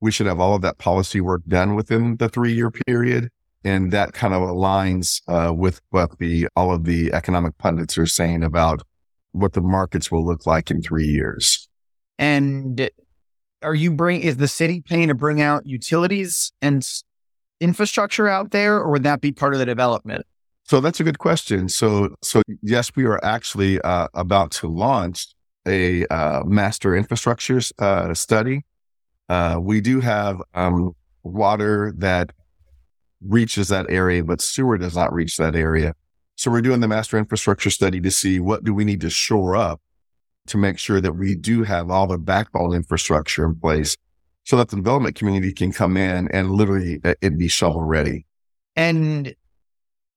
we 0.01 0.11
should 0.11 0.27
have 0.27 0.39
all 0.39 0.55
of 0.55 0.61
that 0.61 0.77
policy 0.77 1.21
work 1.21 1.41
done 1.47 1.75
within 1.75 2.17
the 2.17 2.29
three 2.29 2.53
year 2.53 2.71
period. 2.71 3.29
And 3.63 3.91
that 3.91 4.13
kind 4.13 4.33
of 4.33 4.41
aligns 4.41 5.21
uh, 5.27 5.53
with 5.53 5.81
what 5.89 6.17
the 6.17 6.47
all 6.55 6.73
of 6.73 6.85
the 6.85 7.11
economic 7.13 7.57
pundits 7.57 7.97
are 7.97 8.05
saying 8.05 8.43
about 8.43 8.81
what 9.31 9.53
the 9.53 9.61
markets 9.61 10.11
will 10.11 10.25
look 10.25 10.45
like 10.45 10.71
in 10.71 10.81
three 10.81 11.07
years. 11.07 11.67
And 12.17 12.89
are 13.61 13.75
you 13.75 13.91
bring 13.91 14.21
is 14.21 14.37
the 14.37 14.47
city 14.47 14.81
paying 14.81 15.09
to 15.09 15.15
bring 15.15 15.41
out 15.41 15.65
utilities 15.65 16.51
and 16.61 16.87
infrastructure 17.59 18.27
out 18.27 18.51
there, 18.51 18.77
or 18.77 18.91
would 18.91 19.03
that 19.03 19.21
be 19.21 19.31
part 19.31 19.53
of 19.53 19.59
the 19.59 19.65
development? 19.65 20.25
So 20.63 20.79
that's 20.79 20.99
a 20.99 21.03
good 21.03 21.19
question. 21.19 21.67
So 21.67 22.15
so 22.23 22.41
yes, 22.61 22.91
we 22.95 23.05
are 23.05 23.23
actually 23.23 23.81
uh, 23.81 24.07
about 24.13 24.51
to 24.51 24.67
launch 24.67 25.27
a 25.67 26.05
uh, 26.07 26.43
master 26.45 26.95
infrastructure 26.95 27.59
uh, 27.79 28.13
study. 28.13 28.65
Uh, 29.27 29.59
we 29.61 29.81
do 29.81 29.99
have 29.99 30.41
um, 30.53 30.93
water 31.23 31.93
that 31.97 32.31
reaches 33.25 33.67
that 33.69 33.85
area, 33.89 34.23
but 34.23 34.41
sewer 34.41 34.77
does 34.77 34.95
not 34.95 35.13
reach 35.13 35.37
that 35.37 35.55
area. 35.55 35.93
So 36.35 36.49
we're 36.49 36.61
doing 36.61 36.79
the 36.79 36.87
master 36.87 37.17
infrastructure 37.17 37.69
study 37.69 37.99
to 38.01 38.11
see 38.11 38.39
what 38.39 38.63
do 38.63 38.73
we 38.73 38.85
need 38.85 39.01
to 39.01 39.09
shore 39.09 39.55
up 39.55 39.81
to 40.47 40.57
make 40.57 40.79
sure 40.79 41.01
that 41.01 41.13
we 41.13 41.35
do 41.35 41.63
have 41.63 41.89
all 41.89 42.07
the 42.07 42.17
backbone 42.17 42.73
infrastructure 42.73 43.45
in 43.45 43.55
place 43.55 43.97
so 44.45 44.57
that 44.57 44.69
the 44.69 44.75
development 44.75 45.15
community 45.15 45.53
can 45.53 45.71
come 45.71 45.95
in 45.95 46.27
and 46.29 46.51
literally 46.51 46.99
uh, 47.03 47.13
it 47.21 47.37
be 47.37 47.47
shovel 47.47 47.83
ready. 47.83 48.25
And 48.75 49.35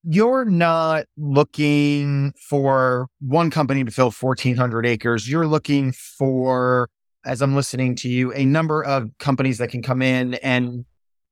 you're 0.04 0.44
not 0.44 1.04
looking 1.16 2.32
for 2.48 3.08
one 3.20 3.50
company 3.50 3.84
to 3.84 3.90
fill 3.90 4.10
1400 4.10 4.86
acres. 4.86 5.28
You're 5.28 5.46
looking 5.46 5.92
for, 5.92 6.88
as 7.24 7.42
I'm 7.42 7.54
listening 7.54 7.94
to 7.96 8.08
you, 8.08 8.32
a 8.32 8.44
number 8.44 8.82
of 8.82 9.10
companies 9.18 9.58
that 9.58 9.68
can 9.68 9.82
come 9.82 10.02
in 10.02 10.34
and 10.34 10.84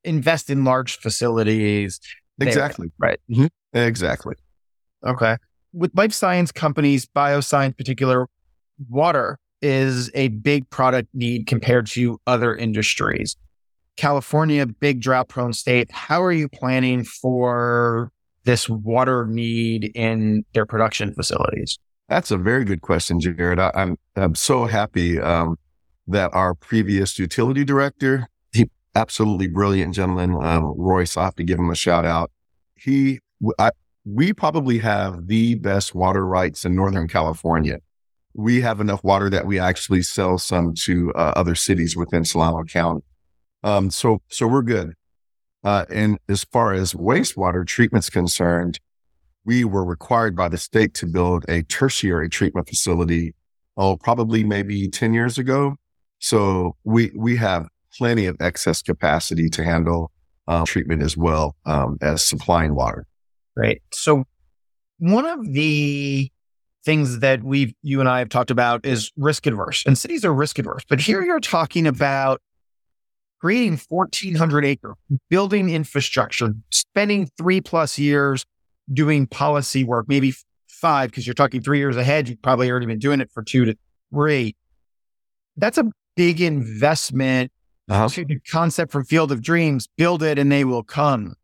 invest 0.04 0.50
in 0.50 0.64
large 0.64 0.99
facilities. 0.99 2.00
Exactly. 2.40 2.90
There, 2.99 3.09
right. 3.11 3.21
Mm-hmm. 3.30 3.78
Exactly. 3.78 4.35
Okay. 5.04 5.37
With 5.73 5.92
life 5.95 6.12
science 6.12 6.50
companies, 6.50 7.07
bioscience, 7.07 7.76
particular, 7.76 8.26
water 8.88 9.38
is 9.62 10.11
a 10.14 10.28
big 10.28 10.69
product 10.71 11.09
need 11.14 11.47
compared 11.47 11.87
to 11.87 12.19
other 12.26 12.57
industries. 12.57 13.37
California, 13.97 14.66
big 14.66 15.00
drought 15.00 15.28
prone 15.28 15.52
state. 15.52 15.90
How 15.92 16.23
are 16.23 16.33
you 16.33 16.49
planning 16.49 17.04
for 17.04 18.11
this 18.45 18.69
water 18.69 19.26
need 19.26 19.92
in 19.95 20.45
their 20.54 20.64
production 20.64 21.12
facilities? 21.12 21.78
That's 22.09 22.30
a 22.30 22.38
very 22.38 22.64
good 22.64 22.80
question, 22.80 23.21
Jared. 23.21 23.59
I, 23.61 23.71
am 23.75 23.97
I'm, 24.16 24.23
I'm 24.23 24.35
so 24.35 24.64
happy 24.64 25.21
um, 25.21 25.57
that 26.09 26.30
our 26.33 26.54
previous 26.54 27.19
utility 27.19 27.62
director 27.62 28.26
absolutely 28.95 29.49
brilliant 29.49 29.95
gentleman, 29.95 30.35
um, 30.43 30.75
Royce. 30.77 31.17
I 31.17 31.25
have 31.25 31.37
to 31.37 31.45
give 31.45 31.59
him 31.59 31.71
a 31.71 31.75
shout 31.75 32.05
out. 32.05 32.31
He, 32.75 33.21
I, 33.59 33.71
we 34.05 34.33
probably 34.33 34.79
have 34.79 35.27
the 35.27 35.55
best 35.57 35.95
water 35.95 36.27
rights 36.27 36.65
in 36.65 36.75
Northern 36.75 37.09
California. 37.09 37.79
We 38.35 38.61
have 38.61 38.81
enough 38.81 39.03
water 39.05 39.29
that 39.31 39.47
we 39.47 39.59
actually 39.59 40.03
sell 40.03 40.39
some 40.39 40.75
to 40.85 41.13
uh, 41.15 41.33
other 41.37 41.55
cities 41.55 41.97
within 41.97 42.25
Solano 42.25 42.65
County. 42.65 43.03
Um, 43.63 43.91
so, 43.91 44.23
so 44.29 44.47
we're 44.47 44.63
good. 44.63 44.95
Uh, 45.63 45.85
and 45.91 46.19
as 46.29 46.45
far 46.45 46.73
as 46.73 46.95
wastewater 46.95 47.67
treatment's 47.67 48.09
concerned, 48.09 48.81
we 49.45 49.65
were 49.65 49.85
required 49.85 50.35
by 50.35 50.49
the 50.49 50.57
state 50.57 50.95
to 50.95 51.07
build 51.07 51.45
a 51.49 51.63
tertiary 51.63 52.29
treatment 52.29 52.69
facility. 52.69 53.35
Oh, 53.77 53.97
probably 53.97 54.45
maybe 54.45 54.89
10 54.89 55.13
years 55.13 55.39
ago. 55.39 55.77
So 56.19 56.77
we, 56.85 57.11
we 57.17 57.37
have 57.37 57.69
plenty 57.97 58.27
of 58.27 58.37
excess 58.41 58.83
capacity 58.83 59.49
to 59.51 59.65
handle 59.65 60.11
um, 60.49 60.65
treatment 60.65 61.03
as 61.03 61.17
well 61.17 61.57
um, 61.67 61.99
as 62.01 62.25
supplying 62.25 62.75
water. 62.75 63.07
Right. 63.57 63.83
So 63.93 64.25
one 64.99 65.27
of 65.27 65.53
the 65.53 66.31
things 66.85 67.21
that 67.21 67.43
we've, 67.43 67.75
you 67.83 68.01
and 68.01 68.09
I 68.09 68.21
have 68.21 68.29
talked 68.29 68.51
about 68.51 68.87
is 68.87 69.13
risk 69.17 69.47
adverse 69.47 69.85
and 69.87 69.97
cities 69.97 70.25
are 70.25 70.33
risk 70.33 70.59
adverse. 70.59 70.83
But 70.89 71.01
here 71.01 71.23
you're 71.23 71.41
talking 71.41 71.87
about 71.87 72.41
creating 73.41 73.81
1400 73.89 74.65
acre, 74.65 74.95
building 75.29 75.71
infrastructure, 75.71 76.53
spending 76.71 77.29
three 77.39 77.61
plus 77.61 77.99
years 77.99 78.45
doing 78.93 79.27
policy 79.27 79.85
work, 79.85 80.07
maybe 80.09 80.35
five, 80.69 81.11
because 81.11 81.27
you're 81.27 81.35
talking 81.35 81.63
three 81.63 81.79
years 81.79 81.97
ahead. 81.97 82.29
You've 82.29 82.43
probably 82.43 82.71
already 82.71 82.87
been 82.87 82.99
doing 82.99 83.21
it 83.21 83.31
for 83.33 83.43
two 83.43 83.65
to 83.67 83.77
three. 84.13 84.57
That's 85.57 85.79
a 85.79 85.91
big 86.17 86.41
investment 86.41 87.53
uh-huh. 87.91 88.09
to 88.09 88.25
the 88.25 88.39
concept 88.41 88.93
from 88.93 89.05
Field 89.05 89.33
of 89.33 89.43
Dreams, 89.43 89.89
build 89.97 90.23
it 90.23 90.39
and 90.39 90.51
they 90.51 90.65
will 90.65 90.83
come. 90.83 91.35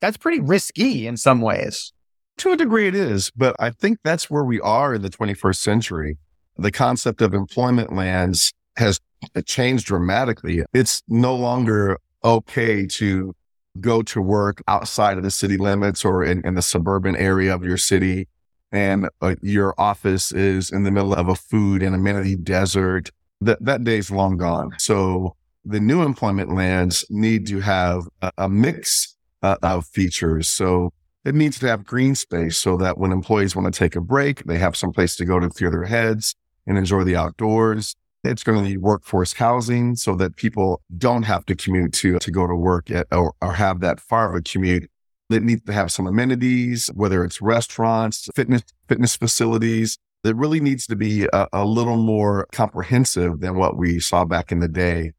That's 0.00 0.16
pretty 0.16 0.40
risky 0.40 1.06
in 1.06 1.16
some 1.16 1.40
ways. 1.40 1.92
To 2.38 2.52
a 2.52 2.56
degree, 2.56 2.86
it 2.86 2.94
is, 2.94 3.32
but 3.36 3.56
I 3.58 3.70
think 3.70 3.98
that's 4.04 4.30
where 4.30 4.44
we 4.44 4.60
are 4.60 4.94
in 4.94 5.02
the 5.02 5.10
21st 5.10 5.56
century. 5.56 6.18
The 6.56 6.70
concept 6.70 7.20
of 7.20 7.34
employment 7.34 7.92
lands 7.92 8.52
has 8.76 9.00
changed 9.44 9.86
dramatically. 9.86 10.62
It's 10.72 11.02
no 11.08 11.34
longer 11.34 11.98
okay 12.24 12.86
to 12.86 13.34
go 13.80 14.02
to 14.02 14.20
work 14.20 14.62
outside 14.68 15.16
of 15.18 15.24
the 15.24 15.30
city 15.30 15.56
limits 15.56 16.04
or 16.04 16.24
in, 16.24 16.44
in 16.46 16.54
the 16.54 16.62
suburban 16.62 17.16
area 17.16 17.54
of 17.54 17.64
your 17.64 17.76
city. 17.76 18.28
And 18.70 19.08
uh, 19.20 19.36
your 19.40 19.74
office 19.78 20.30
is 20.30 20.70
in 20.70 20.82
the 20.82 20.90
middle 20.90 21.14
of 21.14 21.28
a 21.28 21.34
food 21.34 21.82
and 21.82 21.94
amenity 21.94 22.36
desert. 22.36 23.10
That, 23.40 23.64
that 23.64 23.84
day's 23.84 24.10
long 24.10 24.36
gone. 24.36 24.72
So 24.78 25.36
the 25.64 25.80
new 25.80 26.02
employment 26.02 26.54
lands 26.54 27.04
need 27.08 27.46
to 27.48 27.60
have 27.60 28.08
a, 28.20 28.32
a 28.38 28.48
mix 28.48 29.16
uh, 29.42 29.56
of 29.62 29.86
features. 29.86 30.48
So 30.48 30.92
it 31.24 31.34
needs 31.34 31.58
to 31.60 31.66
have 31.68 31.84
green 31.84 32.14
space 32.14 32.58
so 32.58 32.76
that 32.78 32.98
when 32.98 33.12
employees 33.12 33.54
want 33.54 33.72
to 33.72 33.78
take 33.78 33.94
a 33.94 34.00
break, 34.00 34.44
they 34.44 34.58
have 34.58 34.76
some 34.76 34.92
place 34.92 35.14
to 35.16 35.24
go 35.24 35.38
to 35.38 35.48
clear 35.48 35.70
their 35.70 35.84
heads 35.84 36.34
and 36.66 36.78
enjoy 36.78 37.04
the 37.04 37.16
outdoors. 37.16 37.94
It's 38.24 38.42
going 38.42 38.62
to 38.62 38.68
need 38.68 38.78
workforce 38.78 39.34
housing 39.34 39.94
so 39.94 40.14
that 40.16 40.36
people 40.36 40.82
don't 40.96 41.22
have 41.22 41.44
to 41.46 41.54
commute 41.54 41.92
to, 41.94 42.18
to 42.18 42.30
go 42.30 42.46
to 42.46 42.54
work 42.54 42.90
at, 42.90 43.06
or, 43.12 43.34
or 43.40 43.52
have 43.52 43.80
that 43.80 44.00
far 44.00 44.30
of 44.30 44.36
a 44.36 44.42
commute. 44.42 44.90
It 45.30 45.42
needs 45.42 45.62
to 45.64 45.72
have 45.72 45.92
some 45.92 46.06
amenities, 46.06 46.88
whether 46.94 47.22
it's 47.22 47.40
restaurants, 47.40 48.28
fitness, 48.34 48.62
fitness 48.88 49.14
facilities. 49.14 49.98
It 50.24 50.36
really 50.36 50.60
needs 50.60 50.86
to 50.88 50.96
be 50.96 51.26
a, 51.32 51.48
a 51.52 51.64
little 51.64 51.96
more 51.96 52.46
comprehensive 52.52 53.40
than 53.40 53.56
what 53.56 53.76
we 53.76 54.00
saw 54.00 54.24
back 54.24 54.50
in 54.50 54.60
the 54.60 54.68
day. 54.68 55.12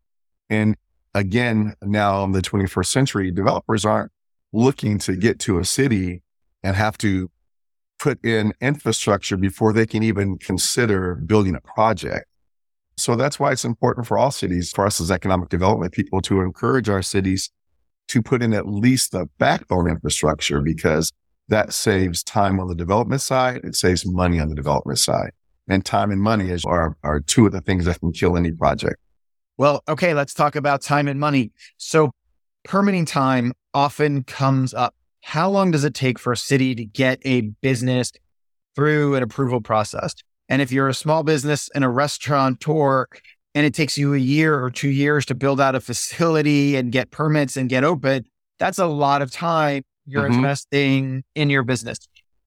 And 0.50 0.76
again, 1.14 1.76
now 1.82 2.24
in 2.24 2.32
the 2.32 2.42
21st 2.42 2.88
century, 2.88 3.32
developers 3.32 3.86
aren't 3.86 4.12
looking 4.52 4.98
to 5.00 5.16
get 5.16 5.40
to 5.40 5.60
a 5.60 5.66
city 5.66 6.22
and 6.64 6.76
have 6.76 6.98
to 7.00 7.30
put 8.00 8.24
in 8.26 8.54
infrastructure 8.62 9.38
before 9.38 9.74
they 9.74 9.86
can 9.86 10.04
even 10.04 10.38
consider 10.38 11.16
building 11.16 11.56
a 11.56 11.62
project. 11.62 12.26
So 12.98 13.16
that's 13.16 13.40
why 13.40 13.52
it's 13.52 13.66
important 13.66 14.08
for 14.08 14.18
all 14.18 14.32
cities, 14.32 14.72
for 14.72 14.86
us 14.86 15.00
as 15.00 15.12
economic 15.12 15.50
development 15.50 15.94
people 15.94 16.22
to 16.24 16.42
encourage 16.42 16.90
our 16.90 17.02
cities 17.02 17.50
to 18.10 18.22
put 18.22 18.42
in 18.42 18.54
at 18.54 18.68
least 18.68 19.12
the 19.12 19.28
backbone 19.38 19.88
infrastructure 19.90 20.62
because 20.62 21.12
that 21.50 21.74
saves 21.74 22.24
time 22.24 22.60
on 22.60 22.68
the 22.68 22.76
development 22.76 23.22
side. 23.22 23.62
It 23.64 23.76
saves 23.76 24.06
money 24.06 24.40
on 24.40 24.50
the 24.50 24.56
development 24.56 25.00
side. 25.00 25.32
And 25.68 25.86
time 25.86 26.12
and 26.12 26.22
money 26.22 26.50
is, 26.50 26.66
are, 26.66 26.98
are 27.04 27.20
two 27.20 27.46
of 27.46 27.52
the 27.52 27.62
things 27.62 27.86
that 27.86 28.00
can 28.00 28.12
kill 28.12 28.38
any 28.38 28.52
project. 28.52 28.96
Well, 29.58 29.84
okay, 29.88 30.14
let's 30.14 30.34
talk 30.34 30.56
about 30.56 30.82
time 30.82 31.08
and 31.08 31.20
money. 31.20 31.52
So 31.78 32.12
permitting 32.64 33.06
time 33.06 33.54
often 33.74 34.24
comes 34.24 34.74
up. 34.74 34.96
How 35.22 35.50
long 35.50 35.72
does 35.72 35.84
it 35.84 35.94
take 35.94 36.18
for 36.18 36.32
a 36.32 36.38
city 36.38 36.74
to 36.76 36.86
get 36.86 37.20
a 37.26 37.42
business 37.42 38.12
through 38.76 39.16
an 39.16 39.24
approval 39.24 39.62
process? 39.62 40.16
And 40.48 40.62
if 40.62 40.72
you're 40.72 40.88
a 40.88 40.94
small 40.94 41.24
business 41.24 41.70
and 41.76 41.84
a 41.84 41.90
restaurateur 41.90 43.06
and 43.54 43.66
it 43.66 43.74
takes 43.74 43.98
you 43.98 44.14
a 44.14 44.18
year 44.18 44.64
or 44.64 44.72
two 44.72 44.90
years 44.90 45.26
to 45.28 45.36
build 45.36 45.60
out 45.62 45.76
a 45.76 45.82
facility 45.82 46.76
and 46.76 46.92
get 46.92 47.12
permits 47.12 47.58
and 47.58 47.70
get 47.70 47.84
open, 47.84 48.26
that's 48.58 48.80
a 48.80 48.88
lot 48.88 49.22
of 49.22 49.32
time 49.32 49.84
you're 50.10 50.24
mm-hmm. 50.24 50.34
investing 50.34 51.24
in 51.36 51.50
your 51.50 51.64
business. 51.64 52.00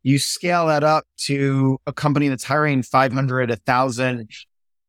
You 0.03 0.19
scale 0.19 0.67
that 0.67 0.83
up 0.83 1.05
to 1.19 1.79
a 1.87 1.93
company 1.93 2.29
that's 2.29 2.45
hiring 2.45 2.83
500, 2.83 3.51
1,000 3.51 4.29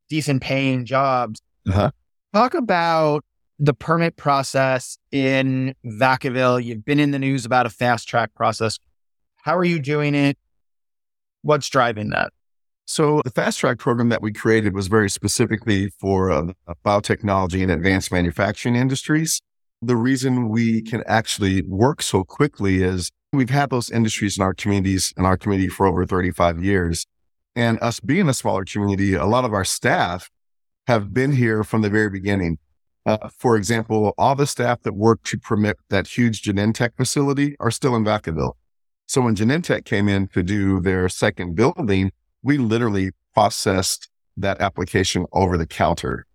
decent 0.09 0.41
paying 0.41 0.85
jobs. 0.85 1.41
Uh-huh. 1.67 1.91
Talk 2.33 2.55
about 2.55 3.23
the 3.59 3.73
permit 3.73 4.17
process 4.17 4.97
in 5.11 5.75
Vacaville. 5.85 6.63
You've 6.63 6.83
been 6.83 6.99
in 6.99 7.11
the 7.11 7.19
news 7.19 7.45
about 7.45 7.67
a 7.67 7.69
fast 7.69 8.07
track 8.07 8.33
process. 8.33 8.79
How 9.37 9.55
are 9.55 9.63
you 9.63 9.79
doing 9.79 10.15
it? 10.15 10.37
What's 11.43 11.69
driving 11.69 12.09
that? 12.09 12.33
So 12.85 13.21
the 13.23 13.31
fast 13.31 13.59
track 13.59 13.77
program 13.77 14.09
that 14.09 14.21
we 14.21 14.33
created 14.33 14.73
was 14.73 14.87
very 14.87 15.09
specifically 15.09 15.89
for 15.99 16.31
uh, 16.31 16.53
biotechnology 16.85 17.61
and 17.61 17.71
advanced 17.71 18.11
manufacturing 18.11 18.75
industries. 18.75 19.41
The 19.83 19.97
reason 19.97 20.47
we 20.47 20.81
can 20.81 21.03
actually 21.05 21.61
work 21.63 22.01
so 22.01 22.23
quickly 22.23 22.83
is 22.83 23.11
we've 23.33 23.49
had 23.49 23.69
those 23.69 23.91
industries 23.91 24.37
in 24.37 24.43
our 24.43 24.53
communities 24.53 25.13
in 25.17 25.25
our 25.25 25.35
community 25.35 25.67
for 25.67 25.85
over 25.85 26.05
35 26.05 26.63
years. 26.63 27.05
And 27.53 27.77
us 27.81 27.99
being 27.99 28.29
a 28.29 28.33
smaller 28.33 28.63
community, 28.63 29.13
a 29.13 29.25
lot 29.25 29.43
of 29.43 29.51
our 29.51 29.65
staff 29.65 30.29
have 30.87 31.13
been 31.13 31.33
here 31.33 31.65
from 31.65 31.81
the 31.81 31.89
very 31.89 32.09
beginning. 32.09 32.59
Uh, 33.05 33.27
for 33.27 33.57
example, 33.57 34.13
all 34.17 34.35
the 34.35 34.47
staff 34.47 34.81
that 34.83 34.95
worked 34.95 35.25
to 35.25 35.37
permit 35.37 35.75
that 35.89 36.07
huge 36.07 36.41
Genentech 36.41 36.95
facility 36.95 37.57
are 37.59 37.71
still 37.71 37.93
in 37.93 38.05
Vacaville. 38.05 38.53
So 39.05 39.19
when 39.19 39.35
Genentech 39.35 39.83
came 39.83 40.07
in 40.07 40.29
to 40.29 40.43
do 40.43 40.79
their 40.79 41.09
second 41.09 41.55
building, 41.55 42.11
we 42.41 42.57
literally 42.57 43.11
processed 43.33 44.09
that 44.37 44.61
application 44.61 45.25
over 45.33 45.57
the 45.57 45.67
counter. 45.67 46.25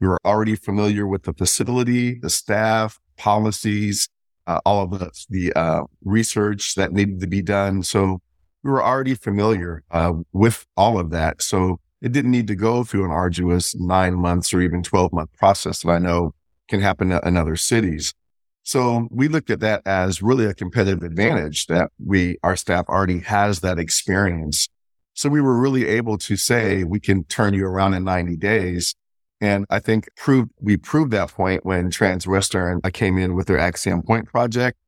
We 0.00 0.08
were 0.08 0.18
already 0.24 0.56
familiar 0.56 1.06
with 1.06 1.24
the 1.24 1.32
facility, 1.34 2.18
the 2.18 2.30
staff, 2.30 2.98
policies, 3.16 4.08
uh, 4.46 4.60
all 4.64 4.82
of 4.82 4.98
the, 4.98 5.10
the 5.28 5.52
uh, 5.52 5.82
research 6.04 6.74
that 6.74 6.92
needed 6.92 7.20
to 7.20 7.26
be 7.26 7.42
done. 7.42 7.82
So 7.82 8.20
we 8.62 8.70
were 8.70 8.82
already 8.82 9.14
familiar 9.14 9.82
uh, 9.90 10.14
with 10.32 10.66
all 10.76 10.98
of 10.98 11.10
that. 11.10 11.42
So 11.42 11.80
it 12.00 12.12
didn't 12.12 12.30
need 12.30 12.46
to 12.48 12.56
go 12.56 12.82
through 12.82 13.04
an 13.04 13.10
arduous 13.10 13.74
nine 13.74 14.14
months 14.14 14.54
or 14.54 14.60
even 14.60 14.82
12 14.82 15.12
month 15.12 15.32
process 15.34 15.82
that 15.82 15.90
I 15.90 15.98
know 15.98 16.34
can 16.68 16.80
happen 16.80 17.12
in 17.12 17.36
other 17.36 17.56
cities. 17.56 18.14
So 18.62 19.08
we 19.10 19.28
looked 19.28 19.50
at 19.50 19.60
that 19.60 19.82
as 19.86 20.22
really 20.22 20.46
a 20.46 20.54
competitive 20.54 21.02
advantage 21.02 21.66
that 21.66 21.90
we, 22.04 22.38
our 22.42 22.56
staff 22.56 22.88
already 22.88 23.20
has 23.20 23.60
that 23.60 23.78
experience. 23.78 24.68
So 25.14 25.28
we 25.28 25.40
were 25.40 25.58
really 25.58 25.86
able 25.86 26.18
to 26.18 26.36
say, 26.36 26.84
we 26.84 27.00
can 27.00 27.24
turn 27.24 27.54
you 27.54 27.66
around 27.66 27.94
in 27.94 28.04
90 28.04 28.36
days. 28.36 28.94
And 29.40 29.64
I 29.70 29.78
think 29.78 30.08
proved, 30.16 30.50
we 30.60 30.76
proved 30.76 31.12
that 31.12 31.30
point 31.30 31.64
when 31.64 31.90
Transwestern 31.90 32.80
uh, 32.84 32.90
came 32.90 33.16
in 33.16 33.34
with 33.34 33.46
their 33.46 33.58
Axiom 33.58 34.02
Point 34.02 34.26
project. 34.26 34.78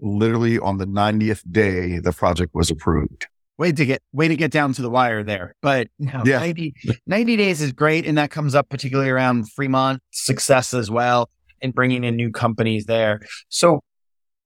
Literally 0.00 0.58
on 0.58 0.78
the 0.78 0.86
90th 0.86 1.42
day, 1.50 1.98
the 1.98 2.12
project 2.12 2.54
was 2.54 2.70
approved 2.70 3.26
way 3.60 3.70
to 3.70 3.84
get 3.84 4.02
way 4.12 4.26
to 4.26 4.34
get 4.34 4.50
down 4.50 4.72
to 4.72 4.82
the 4.82 4.90
wire 4.90 5.22
there. 5.22 5.54
But 5.60 5.88
no, 5.98 6.22
yeah. 6.24 6.38
90, 6.38 6.74
90 7.06 7.36
days 7.36 7.60
is 7.60 7.72
great, 7.72 8.06
and 8.06 8.16
that 8.18 8.30
comes 8.30 8.54
up 8.54 8.70
particularly 8.70 9.10
around 9.10 9.52
Fremont 9.52 10.02
success 10.10 10.72
as 10.72 10.90
well 10.90 11.28
in 11.60 11.70
bringing 11.70 12.02
in 12.02 12.16
new 12.16 12.32
companies 12.32 12.86
there. 12.86 13.20
So 13.50 13.80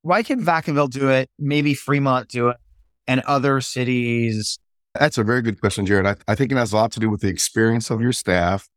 why 0.02 0.24
can 0.24 0.44
Vacaville 0.44 0.90
do 0.90 1.08
it? 1.10 1.30
Maybe 1.38 1.74
Fremont 1.74 2.28
do 2.28 2.48
it, 2.48 2.56
and 3.06 3.20
other 3.20 3.60
cities. 3.60 4.58
That's 4.98 5.16
a 5.16 5.24
very 5.24 5.42
good 5.42 5.60
question, 5.60 5.86
Jared. 5.86 6.06
I, 6.06 6.16
I 6.28 6.34
think 6.34 6.50
it 6.50 6.56
has 6.56 6.72
a 6.72 6.76
lot 6.76 6.92
to 6.92 7.00
do 7.00 7.08
with 7.08 7.20
the 7.20 7.28
experience 7.28 7.90
of 7.90 8.00
your 8.00 8.12
staff, 8.12 8.68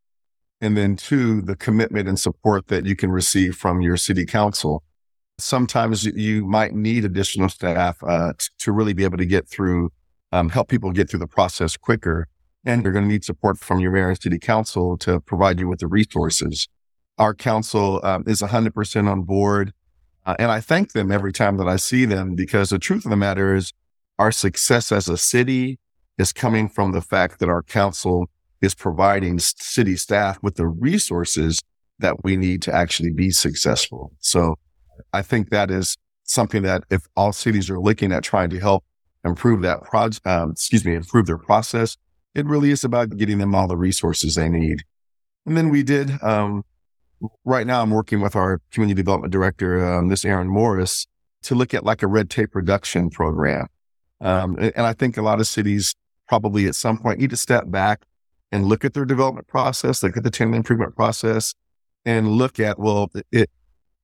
and 0.61 0.75
then 0.75 0.95
two, 0.95 1.41
the 1.41 1.55
commitment 1.55 2.07
and 2.07 2.19
support 2.19 2.67
that 2.67 2.85
you 2.85 2.95
can 2.95 3.11
receive 3.11 3.55
from 3.55 3.81
your 3.81 3.97
city 3.97 4.25
council. 4.25 4.83
Sometimes 5.37 6.03
you 6.05 6.45
might 6.45 6.73
need 6.73 7.05
additional 7.05 7.49
staff 7.49 7.97
uh, 8.03 8.33
to 8.59 8.71
really 8.71 8.93
be 8.93 9.03
able 9.03 9.17
to 9.17 9.25
get 9.25 9.47
through 9.47 9.91
um, 10.31 10.49
help 10.49 10.67
people 10.67 10.91
get 10.91 11.09
through 11.09 11.19
the 11.19 11.27
process 11.27 11.77
quicker. 11.77 12.27
And 12.65 12.83
you're 12.83 12.91
going 12.91 13.05
to 13.05 13.11
need 13.11 13.23
support 13.23 13.57
from 13.59 13.79
your 13.79 13.91
mayor 13.91 14.09
and 14.09 14.21
city 14.21 14.39
council 14.39 14.97
to 14.99 15.21
provide 15.21 15.59
you 15.59 15.69
with 15.69 15.79
the 15.79 15.87
resources. 15.87 16.67
Our 17.17 17.33
council 17.33 18.01
um, 18.03 18.23
is 18.27 18.41
100% 18.41 19.09
on 19.09 19.21
board. 19.23 19.73
Uh, 20.25 20.35
and 20.37 20.51
I 20.51 20.59
thank 20.59 20.91
them 20.91 21.11
every 21.11 21.31
time 21.31 21.57
that 21.57 21.67
I 21.67 21.77
see 21.77 22.03
them 22.03 22.35
because 22.35 22.69
the 22.69 22.79
truth 22.79 23.05
of 23.05 23.11
the 23.11 23.17
matter 23.17 23.55
is 23.55 23.71
our 24.19 24.31
success 24.31 24.91
as 24.91 25.07
a 25.07 25.17
city 25.17 25.79
is 26.17 26.33
coming 26.33 26.67
from 26.67 26.91
the 26.91 27.01
fact 27.01 27.39
that 27.39 27.47
our 27.47 27.63
council 27.63 28.29
is 28.61 28.75
providing 28.75 29.39
city 29.39 29.95
staff 29.95 30.37
with 30.41 30.55
the 30.55 30.67
resources 30.67 31.61
that 31.99 32.23
we 32.23 32.35
need 32.35 32.61
to 32.63 32.73
actually 32.73 33.11
be 33.11 33.31
successful. 33.31 34.11
So 34.19 34.55
I 35.13 35.21
think 35.21 35.49
that 35.49 35.71
is 35.71 35.97
something 36.23 36.63
that 36.63 36.83
if 36.89 37.07
all 37.15 37.31
cities 37.31 37.69
are 37.69 37.79
looking 37.79 38.11
at 38.11 38.23
trying 38.23 38.49
to 38.49 38.59
help 38.59 38.83
improve 39.23 39.61
that 39.61 39.83
project, 39.83 40.25
um, 40.25 40.51
excuse 40.51 40.85
me, 40.85 40.95
improve 40.95 41.25
their 41.25 41.37
process. 41.37 41.97
It 42.35 42.45
really 42.45 42.71
is 42.71 42.83
about 42.83 43.15
getting 43.17 43.39
them 43.39 43.55
all 43.55 43.67
the 43.67 43.77
resources 43.77 44.35
they 44.35 44.49
need. 44.49 44.83
And 45.45 45.57
then 45.57 45.69
we 45.69 45.83
did, 45.83 46.21
um, 46.21 46.63
right 47.45 47.65
now 47.65 47.81
I'm 47.81 47.89
working 47.89 48.21
with 48.21 48.35
our 48.35 48.61
community 48.71 49.01
development 49.01 49.31
director, 49.31 49.85
um, 49.85 50.09
this 50.09 50.25
Aaron 50.25 50.47
Morris 50.47 51.07
to 51.43 51.55
look 51.55 51.73
at 51.73 51.83
like 51.83 52.03
a 52.03 52.07
red 52.07 52.29
tape 52.29 52.53
reduction 52.53 53.09
program. 53.09 53.67
Um, 54.19 54.57
and 54.59 54.79
I 54.79 54.93
think 54.93 55.17
a 55.17 55.21
lot 55.21 55.39
of 55.39 55.47
cities 55.47 55.95
probably 56.27 56.67
at 56.67 56.75
some 56.75 56.97
point 56.97 57.19
need 57.19 57.29
to 57.29 57.37
step 57.37 57.63
back 57.67 58.03
and 58.51 58.65
look 58.65 58.85
at 58.85 58.93
their 58.93 59.05
development 59.05 59.47
process, 59.47 60.03
look 60.03 60.17
at 60.17 60.23
the 60.23 60.31
tenant 60.31 60.55
improvement 60.55 60.95
process, 60.95 61.53
and 62.05 62.29
look 62.29 62.59
at, 62.59 62.79
well, 62.79 63.09
it, 63.31 63.49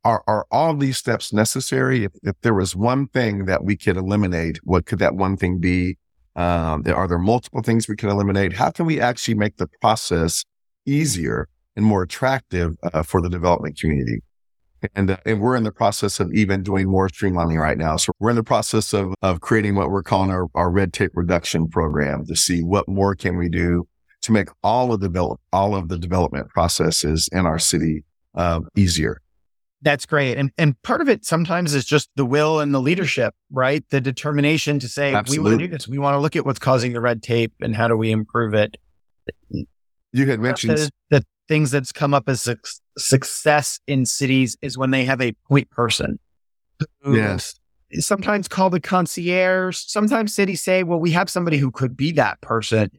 are, 0.04 0.24
are 0.28 0.46
all 0.52 0.76
these 0.76 0.98
steps 0.98 1.32
necessary? 1.32 2.04
If, 2.04 2.12
if 2.24 2.36
there 2.42 2.54
was 2.54 2.76
one 2.76 3.08
thing 3.08 3.46
that 3.46 3.64
we 3.64 3.78
could 3.78 3.96
eliminate, 3.96 4.60
what 4.64 4.86
could 4.86 5.00
that 5.00 5.16
one 5.16 5.38
thing 5.38 5.60
be? 5.60 5.98
Um, 6.36 6.84
are 6.88 7.08
there 7.08 7.20
multiple 7.20 7.62
things 7.62 7.88
we 7.88 7.96
can 7.96 8.10
eliminate? 8.10 8.54
How 8.54 8.72
can 8.72 8.86
we 8.86 9.00
actually 9.00 9.36
make 9.36 9.58
the 9.58 9.68
process 9.82 10.44
easier 10.86 11.48
and 11.76 11.86
more 11.86 12.02
attractive 12.04 12.76
uh, 12.84 13.04
for 13.04 13.22
the 13.22 13.30
development 13.30 13.80
community? 13.80 14.22
And, 14.96 15.12
uh, 15.12 15.18
and 15.26 15.40
we're 15.40 15.56
in 15.56 15.64
the 15.64 15.72
process 15.72 16.20
of 16.20 16.34
even 16.34 16.64
doing 16.64 16.90
more 16.90 17.08
streamlining 17.08 17.62
right 17.62 17.78
now. 17.78 17.96
So 17.96 18.12
we're 18.20 18.32
in 18.32 18.36
the 18.36 18.44
process 18.44 18.94
of, 18.94 19.14
of 19.22 19.40
creating 19.40 19.76
what 19.76 19.90
we're 19.90 20.04
calling 20.04 20.32
our, 20.32 20.48
our 20.56 20.70
red 20.70 20.92
tape 20.92 21.12
reduction 21.14 21.70
program 21.70 22.26
to 22.26 22.36
see 22.36 22.62
what 22.62 22.90
more 22.90 23.16
can 23.16 23.38
we 23.38 23.48
do 23.48 23.88
to 24.24 24.32
make 24.32 24.50
all 24.64 24.92
of 24.92 25.00
the 25.00 25.08
develop, 25.08 25.40
all 25.52 25.76
of 25.76 25.90
the 25.90 25.98
development 25.98 26.50
processes 26.50 27.30
in 27.32 27.46
our 27.46 27.60
city 27.60 28.04
uh, 28.36 28.62
easier. 28.76 29.22
That's 29.82 30.06
great. 30.06 30.38
And 30.38 30.52
and 30.58 30.82
part 30.82 31.02
of 31.02 31.10
it 31.10 31.26
sometimes 31.26 31.74
is 31.74 31.84
just 31.84 32.10
the 32.16 32.26
will 32.26 32.62
and 32.62 32.74
the 32.74 32.80
leadership, 32.80 33.36
right? 33.52 33.84
The 33.90 34.00
determination 34.00 34.80
to 34.80 34.88
say, 34.88 35.14
Absolutely. 35.14 35.44
we 35.44 35.50
want 35.50 35.60
to 35.60 35.68
do 35.68 35.72
this. 35.72 35.88
We 35.88 35.98
want 36.00 36.16
to 36.16 36.20
look 36.20 36.38
at 36.38 36.46
what's 36.46 36.60
causing 36.60 36.94
the 36.94 37.02
red 37.02 37.22
tape 37.22 37.54
and 37.62 37.76
how 37.76 37.90
do 37.90 37.98
we 37.98 38.12
improve 38.12 38.54
it. 38.54 38.78
You 40.14 40.26
had 40.28 40.40
mentioned 40.40 40.78
the, 40.78 40.92
the 41.10 41.26
things 41.50 41.70
that's 41.70 41.92
come 41.92 42.14
up 42.14 42.30
as 42.30 42.44
su- 42.44 42.56
success 42.98 43.82
in 43.86 44.06
cities 44.06 44.56
is 44.62 44.78
when 44.78 44.92
they 44.92 45.04
have 45.04 45.20
a 45.20 45.34
point 45.50 45.70
person. 45.70 46.18
Yes. 47.06 47.56
Sometimes 48.00 48.48
called 48.48 48.74
the 48.74 48.80
concierge. 48.80 49.78
Sometimes 49.78 50.34
cities 50.34 50.64
say, 50.64 50.84
well, 50.84 51.00
we 51.00 51.12
have 51.12 51.30
somebody 51.30 51.58
who 51.58 51.72
could 51.72 51.98
be 51.98 52.12
that 52.14 52.40
person. 52.42 52.90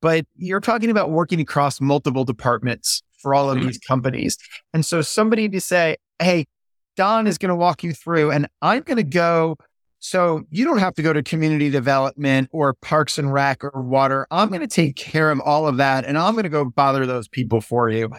But 0.00 0.26
you're 0.36 0.60
talking 0.60 0.90
about 0.90 1.10
working 1.10 1.40
across 1.40 1.80
multiple 1.80 2.24
departments 2.24 3.02
for 3.20 3.34
all 3.34 3.50
of 3.50 3.58
mm-hmm. 3.58 3.66
these 3.66 3.78
companies. 3.78 4.38
And 4.72 4.84
so 4.84 5.02
somebody 5.02 5.48
to 5.48 5.60
say, 5.60 5.96
hey, 6.18 6.46
Don 6.96 7.26
is 7.26 7.38
going 7.38 7.50
to 7.50 7.56
walk 7.56 7.82
you 7.82 7.92
through 7.92 8.30
and 8.30 8.46
I'm 8.62 8.82
going 8.82 8.96
to 8.96 9.02
go. 9.02 9.56
So 9.98 10.42
you 10.50 10.64
don't 10.64 10.78
have 10.78 10.94
to 10.94 11.02
go 11.02 11.12
to 11.12 11.22
community 11.22 11.70
development 11.70 12.48
or 12.52 12.74
parks 12.74 13.18
and 13.18 13.32
rec 13.32 13.62
or 13.62 13.82
water. 13.82 14.26
I'm 14.30 14.48
going 14.48 14.62
to 14.62 14.66
take 14.66 14.96
care 14.96 15.30
of 15.30 15.40
all 15.40 15.66
of 15.66 15.76
that 15.76 16.04
and 16.04 16.16
I'm 16.16 16.32
going 16.32 16.44
to 16.44 16.50
go 16.50 16.64
bother 16.64 17.04
those 17.06 17.28
people 17.28 17.60
for 17.60 17.90
you. 17.90 18.10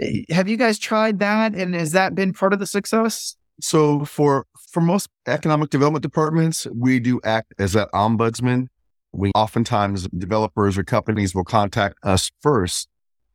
Eh, 0.00 0.22
have 0.30 0.48
you 0.48 0.56
guys 0.56 0.78
tried 0.78 1.20
that? 1.20 1.54
And 1.54 1.74
has 1.74 1.92
that 1.92 2.14
been 2.14 2.32
part 2.32 2.52
of 2.52 2.58
the 2.58 2.66
success? 2.66 3.36
So 3.60 4.04
for 4.04 4.46
for 4.70 4.80
most 4.80 5.08
economic 5.26 5.70
development 5.70 6.02
departments, 6.02 6.66
we 6.74 6.98
do 6.98 7.20
act 7.22 7.54
as 7.58 7.74
that 7.74 7.90
ombudsman. 7.92 8.68
We 9.12 9.30
oftentimes 9.34 10.08
developers 10.08 10.78
or 10.78 10.84
companies 10.84 11.34
will 11.34 11.44
contact 11.44 11.96
us 12.02 12.30
first 12.40 12.88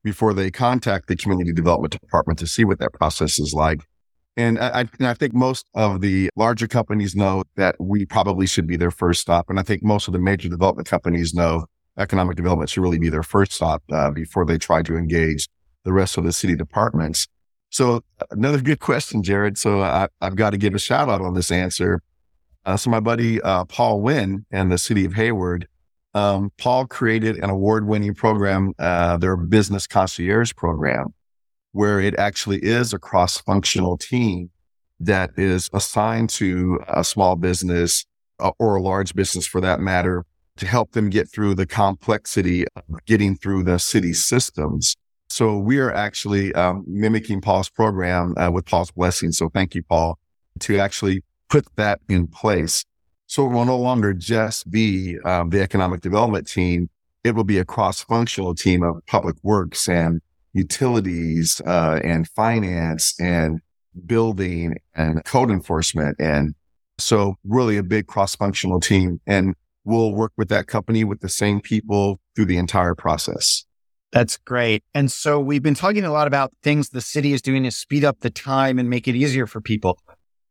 before 0.04 0.34
they 0.34 0.50
contact 0.50 1.08
the 1.08 1.16
community 1.16 1.54
development 1.54 2.00
department 2.00 2.40
to 2.40 2.48
see 2.48 2.64
what 2.64 2.80
that 2.80 2.94
process 2.94 3.40
is 3.40 3.54
like. 3.54 3.82
And 4.38 4.60
I, 4.60 4.82
and 5.00 5.08
I, 5.08 5.16
think 5.16 5.34
most 5.34 5.66
of 5.74 6.02
the 6.02 6.30
larger 6.36 6.68
companies 6.68 7.16
know 7.16 7.44
that 7.56 7.76
we 7.80 8.06
probably 8.06 8.46
should 8.46 8.68
be 8.68 8.78
their 8.78 8.92
first 8.92 9.22
stop. 9.22 9.50
And 9.50 9.60
I 9.60 9.64
think 9.64 9.84
most 9.84 10.08
of 10.08 10.14
the 10.14 10.20
major 10.20 10.48
development 10.48 10.88
companies 10.88 11.34
know 11.34 11.66
economic 11.98 12.38
development 12.38 12.70
should 12.70 12.84
really 12.84 13.00
be 13.00 13.10
their 13.10 13.24
first 13.24 13.54
stop 13.54 13.82
uh, 13.92 14.12
before 14.12 14.46
they 14.46 14.60
try 14.60 14.84
to 14.84 14.96
engage 14.96 15.50
the 15.86 15.92
rest 15.92 16.18
of 16.18 16.24
the 16.24 16.32
city 16.32 16.56
departments. 16.56 17.28
So 17.70 18.02
another 18.30 18.62
good 18.62 18.80
question, 18.80 19.24
Jared. 19.24 19.58
So 19.58 19.82
I, 19.82 20.08
have 20.22 20.36
got 20.36 20.52
to 20.52 20.58
give 20.58 20.76
a 20.76 20.80
shout 20.80 21.10
out 21.10 21.22
on 21.22 21.34
this 21.34 21.52
answer. 21.52 22.02
Uh, 22.68 22.76
so 22.76 22.90
my 22.90 23.00
buddy 23.00 23.42
uh, 23.42 23.64
Paul 23.64 24.02
Nguyen 24.02 24.44
and 24.52 24.70
the 24.70 24.78
city 24.78 25.06
of 25.06 25.14
Hayward, 25.14 25.70
um, 26.14 26.52
Paul 26.58 26.86
created 26.86 27.38
an 27.38 27.50
award-winning 27.50 28.14
program, 28.14 28.74
uh, 28.78 29.16
their 29.16 29.38
business 29.38 29.88
concierge 29.88 30.54
program, 30.54 31.14
where 31.72 32.02
it 32.02 32.14
actually 32.20 32.58
is 32.58 32.92
a 32.92 33.00
cross 33.00 33.38
functional 33.38 33.98
team 33.98 34.50
that 35.00 35.30
is 35.38 35.70
assigned 35.72 36.30
to 36.32 36.82
a 36.90 37.06
small 37.06 37.38
business 37.38 38.06
uh, 38.40 38.52
or 38.60 38.76
a 38.76 38.82
large 38.82 39.16
business 39.16 39.48
for 39.48 39.62
that 39.62 39.80
matter 39.80 40.26
to 40.58 40.66
help 40.66 40.92
them 40.92 41.10
get 41.10 41.30
through 41.30 41.56
the 41.56 41.66
complexity 41.66 42.66
of 42.76 42.84
getting 43.06 43.34
through 43.34 43.64
the 43.64 43.80
city 43.80 44.12
systems. 44.12 44.98
So 45.30 45.58
we 45.58 45.78
are 45.78 45.94
actually 45.94 46.54
um, 46.54 46.84
mimicking 46.86 47.40
Paul's 47.40 47.70
program 47.70 48.34
uh, 48.38 48.52
with 48.52 48.66
Paul's 48.66 48.92
blessing. 48.92 49.32
So 49.32 49.48
thank 49.48 49.74
you, 49.74 49.84
Paul, 49.84 50.18
to 50.62 50.80
actually 50.80 51.24
put 51.50 51.68
that 51.76 52.00
in 52.10 52.28
place. 52.28 52.84
So 53.28 53.46
it 53.46 53.50
will 53.50 53.66
no 53.66 53.78
longer 53.78 54.14
just 54.14 54.72
be 54.72 55.18
um, 55.26 55.50
the 55.50 55.62
economic 55.62 56.02
development 56.02 56.48
team. 56.48 56.90
It 57.24 57.36
will 57.36 57.44
be 57.44 57.58
a 57.58 57.66
cross 57.66 58.02
functional 58.02 58.56
team 58.56 58.84
of 58.84 59.06
public 59.06 59.36
works 59.44 59.90
and 59.90 60.22
utilities 60.54 61.62
uh, 61.66 62.00
and 62.04 62.28
finance 62.30 63.14
and 63.20 63.60
building 64.06 64.78
and 64.96 65.24
code 65.26 65.52
enforcement. 65.52 66.16
And 66.20 66.56
so 66.98 67.36
really 67.44 67.78
a 67.78 67.84
big 67.84 68.08
cross 68.08 68.36
functional 68.36 68.80
team. 68.80 69.20
And 69.28 69.56
we'll 69.84 70.14
work 70.14 70.32
with 70.38 70.50
that 70.50 70.68
company 70.68 71.04
with 71.04 71.20
the 71.20 71.30
same 71.30 71.60
people 71.60 72.20
through 72.36 72.46
the 72.46 72.58
entire 72.58 72.96
process. 72.96 73.66
That's 74.12 74.38
great. 74.38 74.84
And 74.94 75.12
so 75.12 75.40
we've 75.40 75.62
been 75.62 75.76
talking 75.76 76.06
a 76.06 76.12
lot 76.12 76.28
about 76.28 76.54
things 76.64 76.90
the 76.90 77.02
city 77.02 77.34
is 77.34 77.42
doing 77.42 77.64
to 77.64 77.72
speed 77.72 78.06
up 78.06 78.22
the 78.22 78.30
time 78.30 78.80
and 78.80 78.90
make 78.90 79.08
it 79.08 79.16
easier 79.16 79.48
for 79.48 79.60
people. 79.60 80.00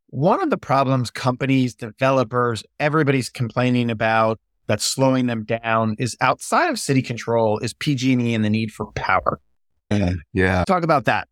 One 0.08 0.42
of 0.42 0.50
the 0.50 0.56
problems 0.56 1.10
companies, 1.10 1.74
developers, 1.74 2.62
everybody's 2.78 3.28
complaining 3.28 3.90
about 3.90 4.40
that's 4.66 4.84
slowing 4.84 5.26
them 5.26 5.44
down 5.44 5.96
is 5.98 6.16
outside 6.20 6.68
of 6.70 6.78
city 6.78 7.02
control 7.02 7.58
is 7.58 7.72
PG&E 7.74 8.34
and 8.34 8.44
the 8.44 8.50
need 8.50 8.72
for 8.72 8.86
power. 8.92 9.40
Mm, 9.90 10.16
yeah. 10.32 10.64
Talk 10.64 10.82
about 10.82 11.04
that. 11.04 11.28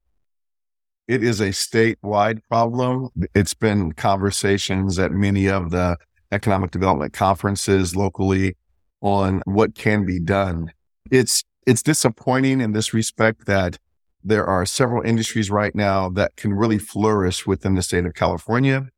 It 1.06 1.22
is 1.22 1.40
a 1.40 1.48
statewide 1.48 2.40
problem. 2.48 3.10
It's 3.34 3.54
been 3.54 3.92
conversations 3.92 4.98
at 4.98 5.12
many 5.12 5.48
of 5.48 5.70
the 5.70 5.96
economic 6.32 6.70
development 6.70 7.12
conferences 7.12 7.94
locally 7.94 8.56
on 9.02 9.42
what 9.44 9.74
can 9.74 10.06
be 10.06 10.18
done. 10.18 10.72
It's 11.10 11.44
it's 11.66 11.82
disappointing 11.82 12.60
in 12.60 12.72
this 12.72 12.94
respect 12.94 13.46
that 13.46 13.78
there 14.24 14.46
are 14.46 14.64
several 14.64 15.02
industries 15.02 15.50
right 15.50 15.74
now 15.74 16.08
that 16.08 16.34
can 16.36 16.54
really 16.54 16.78
flourish 16.78 17.46
within 17.46 17.74
the 17.74 17.82
state 17.82 18.06
of 18.06 18.14
California, 18.14 18.88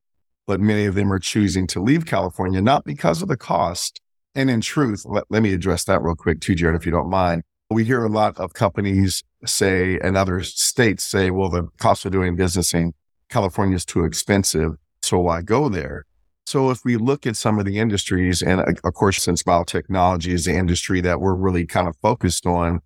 but 0.47 0.61
many 0.61 0.85
of 0.85 0.95
them 0.95 1.13
are 1.13 1.19
choosing 1.19 1.67
to 1.67 1.83
leave 1.83 2.07
California, 2.07 2.63
not 2.63 2.85
because 2.85 3.21
of 3.23 3.29
the 3.29 3.37
cost. 3.37 4.01
And 4.37 4.49
in 4.49 4.61
truth, 4.61 5.03
let, 5.05 5.25
let 5.29 5.43
me 5.43 5.53
address 5.53 5.85
that 5.85 6.01
real 6.01 6.15
quick 6.15 6.41
too, 6.41 6.55
Jared, 6.55 6.77
if 6.77 6.87
you 6.87 6.93
don't 6.93 7.11
mind. 7.11 7.43
We 7.71 7.85
hear 7.85 8.05
a 8.05 8.09
lot 8.09 8.39
of 8.39 8.55
companies 8.55 9.25
say 9.45 9.99
and 9.99 10.17
other 10.17 10.43
states 10.45 11.03
say, 11.03 11.33
well, 11.33 11.49
the 11.49 11.67
cost 11.79 12.05
of 12.05 12.13
doing 12.13 12.37
business 12.37 12.73
in 12.73 12.93
California 13.29 13.75
is 13.75 13.85
too 13.85 14.05
expensive. 14.05 14.73
So 15.03 15.19
why 15.19 15.43
go 15.43 15.69
there? 15.69 16.05
So 16.47 16.71
if 16.71 16.85
we 16.85 16.97
look 16.97 17.27
at 17.27 17.37
some 17.37 17.59
of 17.59 17.65
the 17.65 17.81
industries, 17.81 18.41
and 18.41 18.61
uh, 18.61 18.73
of 18.85 18.95
course, 18.95 19.21
since 19.21 19.43
biotechnology 19.43 20.29
is 20.29 20.45
the 20.45 20.55
industry 20.55 21.01
that 21.01 21.21
we're 21.21 21.35
really 21.35 21.67
kind 21.67 21.89
of 21.89 21.97
focused 21.97 22.47
on, 22.47 22.81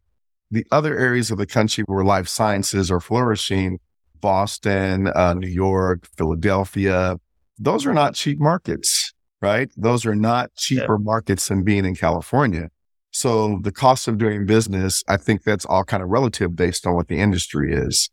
the 0.51 0.67
other 0.71 0.99
areas 0.99 1.31
of 1.31 1.39
the 1.39 1.47
country 1.47 1.85
where 1.87 2.05
life 2.05 2.29
sciences 2.29 2.91
are 2.91 3.01
flourishing, 3.01 3.79
Boston, 4.21 5.09
uh, 5.09 5.35
New 5.35 5.49
York, 5.49 6.07
Philadelphia, 6.17 7.17
those 7.59 7.87
are 7.87 7.95
not 7.95 8.15
cheap 8.15 8.39
markets, 8.41 9.13
right? 9.41 9.71
Those 9.77 10.07
are 10.07 10.15
not 10.15 10.55
cheaper 10.57 10.97
yeah. 10.99 11.05
markets 11.05 11.49
than 11.49 11.63
being 11.63 11.85
in 11.85 11.95
California. 11.95 12.69
So 13.13 13.59
the 13.63 13.73
cost 13.73 14.09
of 14.09 14.19
doing 14.19 14.47
business, 14.47 15.03
I 15.09 15.17
think 15.17 15.43
that's 15.43 15.65
all 15.65 15.85
kind 15.85 16.03
of 16.03 16.09
relative 16.09 16.55
based 16.55 16.87
on 16.87 16.95
what 16.95 17.09
the 17.09 17.19
industry 17.19 17.75
is. 17.75 18.11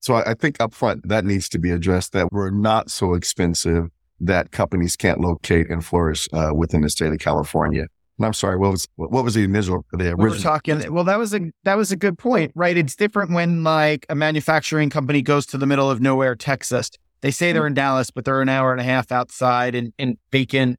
So 0.00 0.14
I, 0.14 0.32
I 0.32 0.34
think 0.34 0.58
upfront 0.58 1.02
that 1.04 1.24
needs 1.24 1.48
to 1.50 1.58
be 1.58 1.70
addressed 1.70 2.12
that 2.12 2.32
we're 2.32 2.50
not 2.50 2.90
so 2.90 3.14
expensive 3.14 3.88
that 4.20 4.50
companies 4.52 4.96
can't 4.96 5.20
locate 5.20 5.70
and 5.70 5.84
flourish 5.84 6.28
uh, 6.32 6.50
within 6.54 6.82
the 6.82 6.90
state 6.90 7.12
of 7.12 7.18
California. 7.18 7.86
I'm 8.20 8.32
sorry, 8.32 8.56
what 8.56 8.70
was 8.72 8.88
what 8.96 9.24
was 9.24 9.34
the 9.34 9.44
initial 9.44 9.84
the 9.92 10.10
original? 10.10 10.16
We 10.16 10.30
were 10.30 10.38
talking. 10.38 10.92
Well, 10.92 11.04
that 11.04 11.18
was 11.18 11.34
a 11.34 11.50
that 11.64 11.76
was 11.76 11.92
a 11.92 11.96
good 11.96 12.18
point, 12.18 12.52
right? 12.54 12.76
It's 12.76 12.94
different 12.94 13.32
when 13.32 13.64
like 13.64 14.06
a 14.08 14.14
manufacturing 14.14 14.90
company 14.90 15.22
goes 15.22 15.46
to 15.46 15.58
the 15.58 15.66
middle 15.66 15.90
of 15.90 16.00
nowhere, 16.00 16.36
Texas. 16.36 16.90
They 17.22 17.30
say 17.30 17.52
they're 17.52 17.66
in 17.66 17.74
Dallas, 17.74 18.10
but 18.10 18.24
they're 18.24 18.42
an 18.42 18.48
hour 18.48 18.72
and 18.72 18.80
a 18.80 18.84
half 18.84 19.12
outside 19.12 19.74
in, 19.74 19.92
in 19.96 20.18
Bacon. 20.30 20.76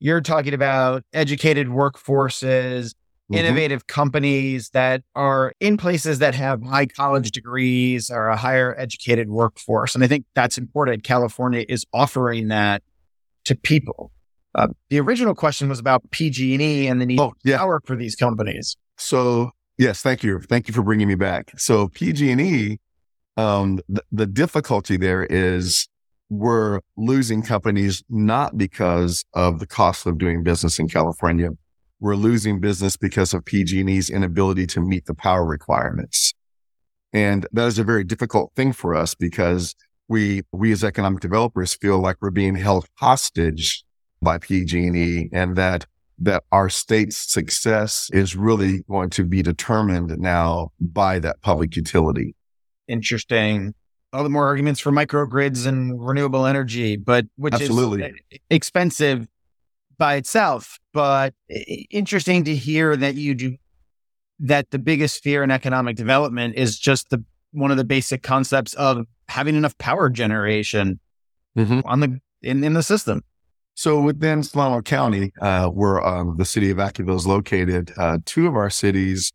You're 0.00 0.22
talking 0.22 0.54
about 0.54 1.04
educated 1.12 1.68
workforces, 1.68 2.86
mm-hmm. 2.86 3.34
innovative 3.34 3.86
companies 3.86 4.70
that 4.70 5.02
are 5.14 5.52
in 5.60 5.76
places 5.76 6.18
that 6.20 6.34
have 6.34 6.62
high 6.62 6.86
college 6.86 7.30
degrees 7.30 8.10
or 8.10 8.28
a 8.28 8.36
higher 8.36 8.74
educated 8.78 9.28
workforce. 9.28 9.94
And 9.94 10.02
I 10.02 10.06
think 10.06 10.24
that's 10.34 10.56
important. 10.56 11.04
California 11.04 11.64
is 11.68 11.84
offering 11.92 12.48
that 12.48 12.82
to 13.44 13.54
people. 13.54 14.12
Uh, 14.54 14.68
the 14.90 15.00
original 15.00 15.34
question 15.34 15.68
was 15.68 15.78
about 15.78 16.02
PG&E 16.10 16.86
and 16.86 17.00
the 17.00 17.06
need 17.06 17.20
oh, 17.20 17.32
yeah. 17.44 17.58
power 17.58 17.80
for 17.84 17.96
these 17.96 18.14
companies. 18.14 18.76
So 18.98 19.50
yes, 19.78 20.02
thank 20.02 20.22
you. 20.22 20.40
Thank 20.40 20.68
you 20.68 20.74
for 20.74 20.82
bringing 20.82 21.08
me 21.08 21.14
back. 21.14 21.58
So 21.58 21.88
PG&E, 21.88 22.78
um, 23.36 23.80
the, 23.88 24.02
the 24.12 24.26
difficulty 24.26 24.96
there 24.96 25.24
is 25.24 25.88
we're 26.28 26.80
losing 26.96 27.42
companies 27.42 28.02
not 28.08 28.56
because 28.56 29.24
of 29.34 29.58
the 29.58 29.66
cost 29.66 30.06
of 30.06 30.18
doing 30.18 30.42
business 30.42 30.78
in 30.78 30.88
California. 30.88 31.50
We're 32.00 32.16
losing 32.16 32.60
business 32.60 32.96
because 32.96 33.32
of 33.32 33.44
PG&E's 33.44 34.10
inability 34.10 34.66
to 34.68 34.80
meet 34.80 35.06
the 35.06 35.14
power 35.14 35.44
requirements. 35.44 36.34
And 37.12 37.46
that 37.52 37.66
is 37.66 37.78
a 37.78 37.84
very 37.84 38.04
difficult 38.04 38.52
thing 38.56 38.72
for 38.72 38.94
us 38.94 39.14
because 39.14 39.74
we, 40.08 40.42
we 40.52 40.72
as 40.72 40.82
economic 40.82 41.20
developers 41.20 41.74
feel 41.74 41.98
like 41.98 42.16
we're 42.20 42.30
being 42.30 42.56
held 42.56 42.86
hostage 42.94 43.84
by 44.22 44.38
PG&E 44.38 45.28
and 45.32 45.56
that, 45.56 45.86
that 46.18 46.44
our 46.52 46.68
state's 46.68 47.16
success 47.16 48.08
is 48.12 48.36
really 48.36 48.82
going 48.88 49.10
to 49.10 49.24
be 49.24 49.42
determined 49.42 50.16
now 50.18 50.70
by 50.80 51.18
that 51.18 51.40
public 51.42 51.76
utility. 51.76 52.34
Interesting 52.88 53.74
all 54.12 54.22
the 54.22 54.30
more 54.30 54.46
arguments 54.46 54.80
for 54.80 54.92
microgrids 54.92 55.66
and 55.66 56.04
renewable 56.04 56.44
energy, 56.46 56.96
but 56.96 57.26
which 57.36 57.54
Absolutely. 57.54 58.02
is 58.02 58.40
expensive 58.50 59.26
by 59.98 60.16
itself. 60.16 60.78
But 60.92 61.34
interesting 61.90 62.44
to 62.44 62.54
hear 62.54 62.96
that 62.96 63.14
you 63.14 63.34
do 63.34 63.56
that 64.40 64.70
the 64.70 64.78
biggest 64.78 65.22
fear 65.22 65.42
in 65.42 65.50
economic 65.50 65.96
development 65.96 66.56
is 66.56 66.78
just 66.78 67.10
the 67.10 67.24
one 67.52 67.70
of 67.70 67.76
the 67.76 67.84
basic 67.84 68.22
concepts 68.22 68.74
of 68.74 69.06
having 69.28 69.54
enough 69.54 69.76
power 69.78 70.10
generation 70.10 70.98
mm-hmm. 71.56 71.80
on 71.84 72.00
the 72.00 72.20
in, 72.42 72.62
in 72.64 72.74
the 72.74 72.82
system. 72.82 73.22
So 73.74 74.00
within 74.00 74.42
Solano 74.42 74.82
County, 74.82 75.32
uh, 75.40 75.68
where 75.68 76.04
um, 76.06 76.36
the 76.36 76.44
city 76.44 76.70
of 76.70 76.76
Vacaville 76.76 77.16
is 77.16 77.26
located, 77.26 77.92
uh, 77.96 78.18
two 78.24 78.46
of 78.46 78.54
our 78.54 78.70
cities 78.70 79.32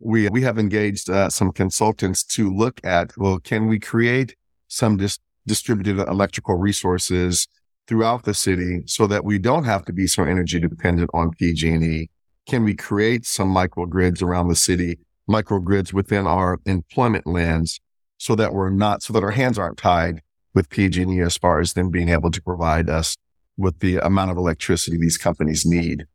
we 0.00 0.28
we 0.28 0.42
have 0.42 0.58
engaged 0.58 1.10
uh, 1.10 1.28
some 1.28 1.52
consultants 1.52 2.22
to 2.22 2.52
look 2.54 2.80
at 2.84 3.16
well, 3.16 3.38
can 3.38 3.66
we 3.66 3.78
create 3.78 4.36
some 4.68 4.96
dis- 4.96 5.18
distributed 5.46 5.98
electrical 6.08 6.56
resources 6.56 7.48
throughout 7.86 8.24
the 8.24 8.34
city 8.34 8.82
so 8.86 9.06
that 9.06 9.24
we 9.24 9.38
don't 9.38 9.64
have 9.64 9.84
to 9.86 9.92
be 9.92 10.06
so 10.06 10.22
energy 10.22 10.60
dependent 10.60 11.10
on 11.14 11.30
PG&E? 11.30 12.08
Can 12.46 12.64
we 12.64 12.74
create 12.74 13.26
some 13.26 13.52
microgrids 13.52 14.22
around 14.22 14.48
the 14.48 14.54
city, 14.54 14.98
microgrids 15.28 15.92
within 15.92 16.26
our 16.26 16.58
employment 16.64 17.26
lands, 17.26 17.80
so 18.18 18.34
that 18.34 18.52
we're 18.52 18.70
not 18.70 19.02
so 19.02 19.12
that 19.12 19.24
our 19.24 19.32
hands 19.32 19.58
aren't 19.58 19.78
tied 19.78 20.22
with 20.54 20.68
PG&E 20.70 21.20
as 21.20 21.36
far 21.36 21.60
as 21.60 21.72
them 21.72 21.90
being 21.90 22.08
able 22.08 22.30
to 22.30 22.42
provide 22.42 22.88
us 22.88 23.16
with 23.58 23.80
the 23.80 23.96
amount 23.98 24.30
of 24.30 24.38
electricity 24.38 24.96
these 24.96 25.18
companies 25.18 25.66
need. 25.66 26.06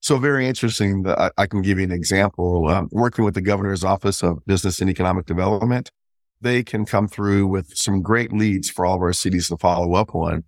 So 0.00 0.18
very 0.18 0.48
interesting. 0.48 1.02
That 1.02 1.18
I, 1.18 1.30
I, 1.38 1.46
can 1.46 1.62
give 1.62 1.78
you 1.78 1.84
an 1.84 1.92
example. 1.92 2.68
Um, 2.68 2.88
working 2.90 3.24
with 3.24 3.34
the 3.34 3.40
governor's 3.40 3.84
office 3.84 4.22
of 4.22 4.44
business 4.46 4.80
and 4.80 4.90
economic 4.90 5.26
development, 5.26 5.90
they 6.40 6.62
can 6.62 6.84
come 6.84 7.08
through 7.08 7.46
with 7.46 7.76
some 7.76 8.02
great 8.02 8.32
leads 8.32 8.70
for 8.70 8.86
all 8.86 8.96
of 8.96 9.02
our 9.02 9.12
cities 9.12 9.48
to 9.48 9.56
follow 9.56 9.94
up 9.94 10.14
on. 10.14 10.44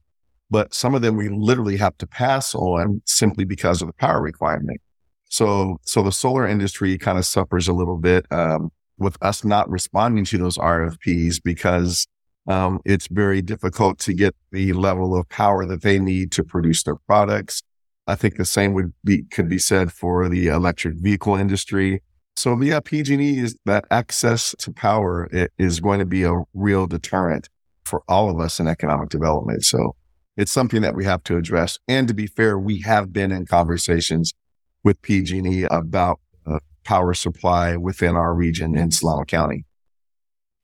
But 0.50 0.74
some 0.74 0.94
of 0.94 1.02
them 1.02 1.16
we 1.16 1.28
literally 1.28 1.76
have 1.76 1.96
to 1.98 2.06
pass 2.06 2.54
on 2.54 3.02
simply 3.04 3.44
because 3.44 3.82
of 3.82 3.88
the 3.88 3.94
power 3.94 4.20
requirement. 4.20 4.80
So, 5.28 5.78
so 5.82 6.02
the 6.02 6.12
solar 6.12 6.46
industry 6.46 6.96
kind 6.96 7.18
of 7.18 7.26
suffers 7.26 7.68
a 7.68 7.72
little 7.74 7.98
bit, 7.98 8.26
um, 8.30 8.70
with 8.96 9.16
us 9.22 9.44
not 9.44 9.68
responding 9.68 10.24
to 10.26 10.38
those 10.38 10.56
RFPs 10.56 11.42
because, 11.42 12.06
um, 12.48 12.80
it's 12.84 13.06
very 13.08 13.42
difficult 13.42 13.98
to 14.00 14.14
get 14.14 14.34
the 14.50 14.72
level 14.72 15.14
of 15.14 15.28
power 15.28 15.66
that 15.66 15.82
they 15.82 15.98
need 15.98 16.32
to 16.32 16.42
produce 16.42 16.82
their 16.82 16.96
products. 16.96 17.62
I 18.06 18.14
think 18.14 18.36
the 18.36 18.46
same 18.46 18.72
would 18.72 18.94
be 19.04 19.24
could 19.24 19.48
be 19.48 19.58
said 19.58 19.92
for 19.92 20.28
the 20.28 20.46
electric 20.46 20.96
vehicle 20.96 21.36
industry. 21.36 22.02
So 22.36 22.58
yeah, 22.62 22.80
PG&E 22.80 23.38
is 23.38 23.56
that 23.66 23.84
access 23.90 24.54
to 24.60 24.72
power 24.72 25.28
is 25.58 25.80
going 25.80 25.98
to 25.98 26.06
be 26.06 26.22
a 26.22 26.42
real 26.54 26.86
deterrent 26.86 27.50
for 27.84 28.02
all 28.08 28.30
of 28.30 28.40
us 28.40 28.60
in 28.60 28.66
economic 28.66 29.10
development. 29.10 29.64
So 29.64 29.94
it's 30.36 30.52
something 30.52 30.80
that 30.82 30.94
we 30.94 31.04
have 31.04 31.22
to 31.24 31.36
address. 31.36 31.78
And 31.88 32.08
to 32.08 32.14
be 32.14 32.26
fair, 32.26 32.58
we 32.58 32.80
have 32.82 33.12
been 33.12 33.32
in 33.32 33.44
conversations 33.44 34.32
with 34.84 35.02
PG&E 35.02 35.64
about 35.64 36.20
uh, 36.46 36.60
power 36.84 37.12
supply 37.12 37.76
within 37.76 38.14
our 38.14 38.32
region 38.32 38.76
in 38.76 38.90
Solano 38.90 39.24
County. 39.24 39.64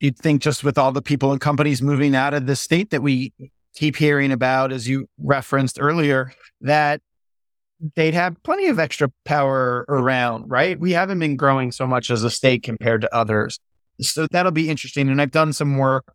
You'd 0.05 0.19
think 0.19 0.43
just 0.43 0.63
with 0.63 0.77
all 0.77 0.93
the 0.93 1.01
people 1.01 1.33
and 1.33 1.41
companies 1.41 1.81
moving 1.81 2.15
out 2.15 2.35
of 2.35 2.45
the 2.45 2.57
state 2.57 2.91
that 2.91 3.01
we 3.01 3.33
keep 3.75 3.97
hearing 3.97 4.33
about, 4.33 4.71
as 4.71 4.87
you 4.87 5.09
referenced 5.17 5.79
earlier, 5.81 6.31
that 6.61 7.01
they'd 7.97 8.13
have 8.13 8.37
plenty 8.43 8.67
of 8.67 8.79
extra 8.79 9.09
power 9.25 9.87
around, 9.89 10.51
right? 10.51 10.79
We 10.79 10.93
haven't 10.93 11.21
been 11.21 11.39
growing 11.39 11.73
so 11.73 11.87
much 11.87 12.11
as 12.11 12.23
a 12.23 12.29
state 12.29 12.63
compared 12.63 13.01
to 13.01 13.15
others. 13.15 13.59
So 13.99 14.27
that'll 14.31 14.53
be 14.53 14.69
interesting. 14.69 15.09
And 15.09 15.23
I've 15.23 15.31
done 15.31 15.55
some 15.55 15.79
work 15.79 16.13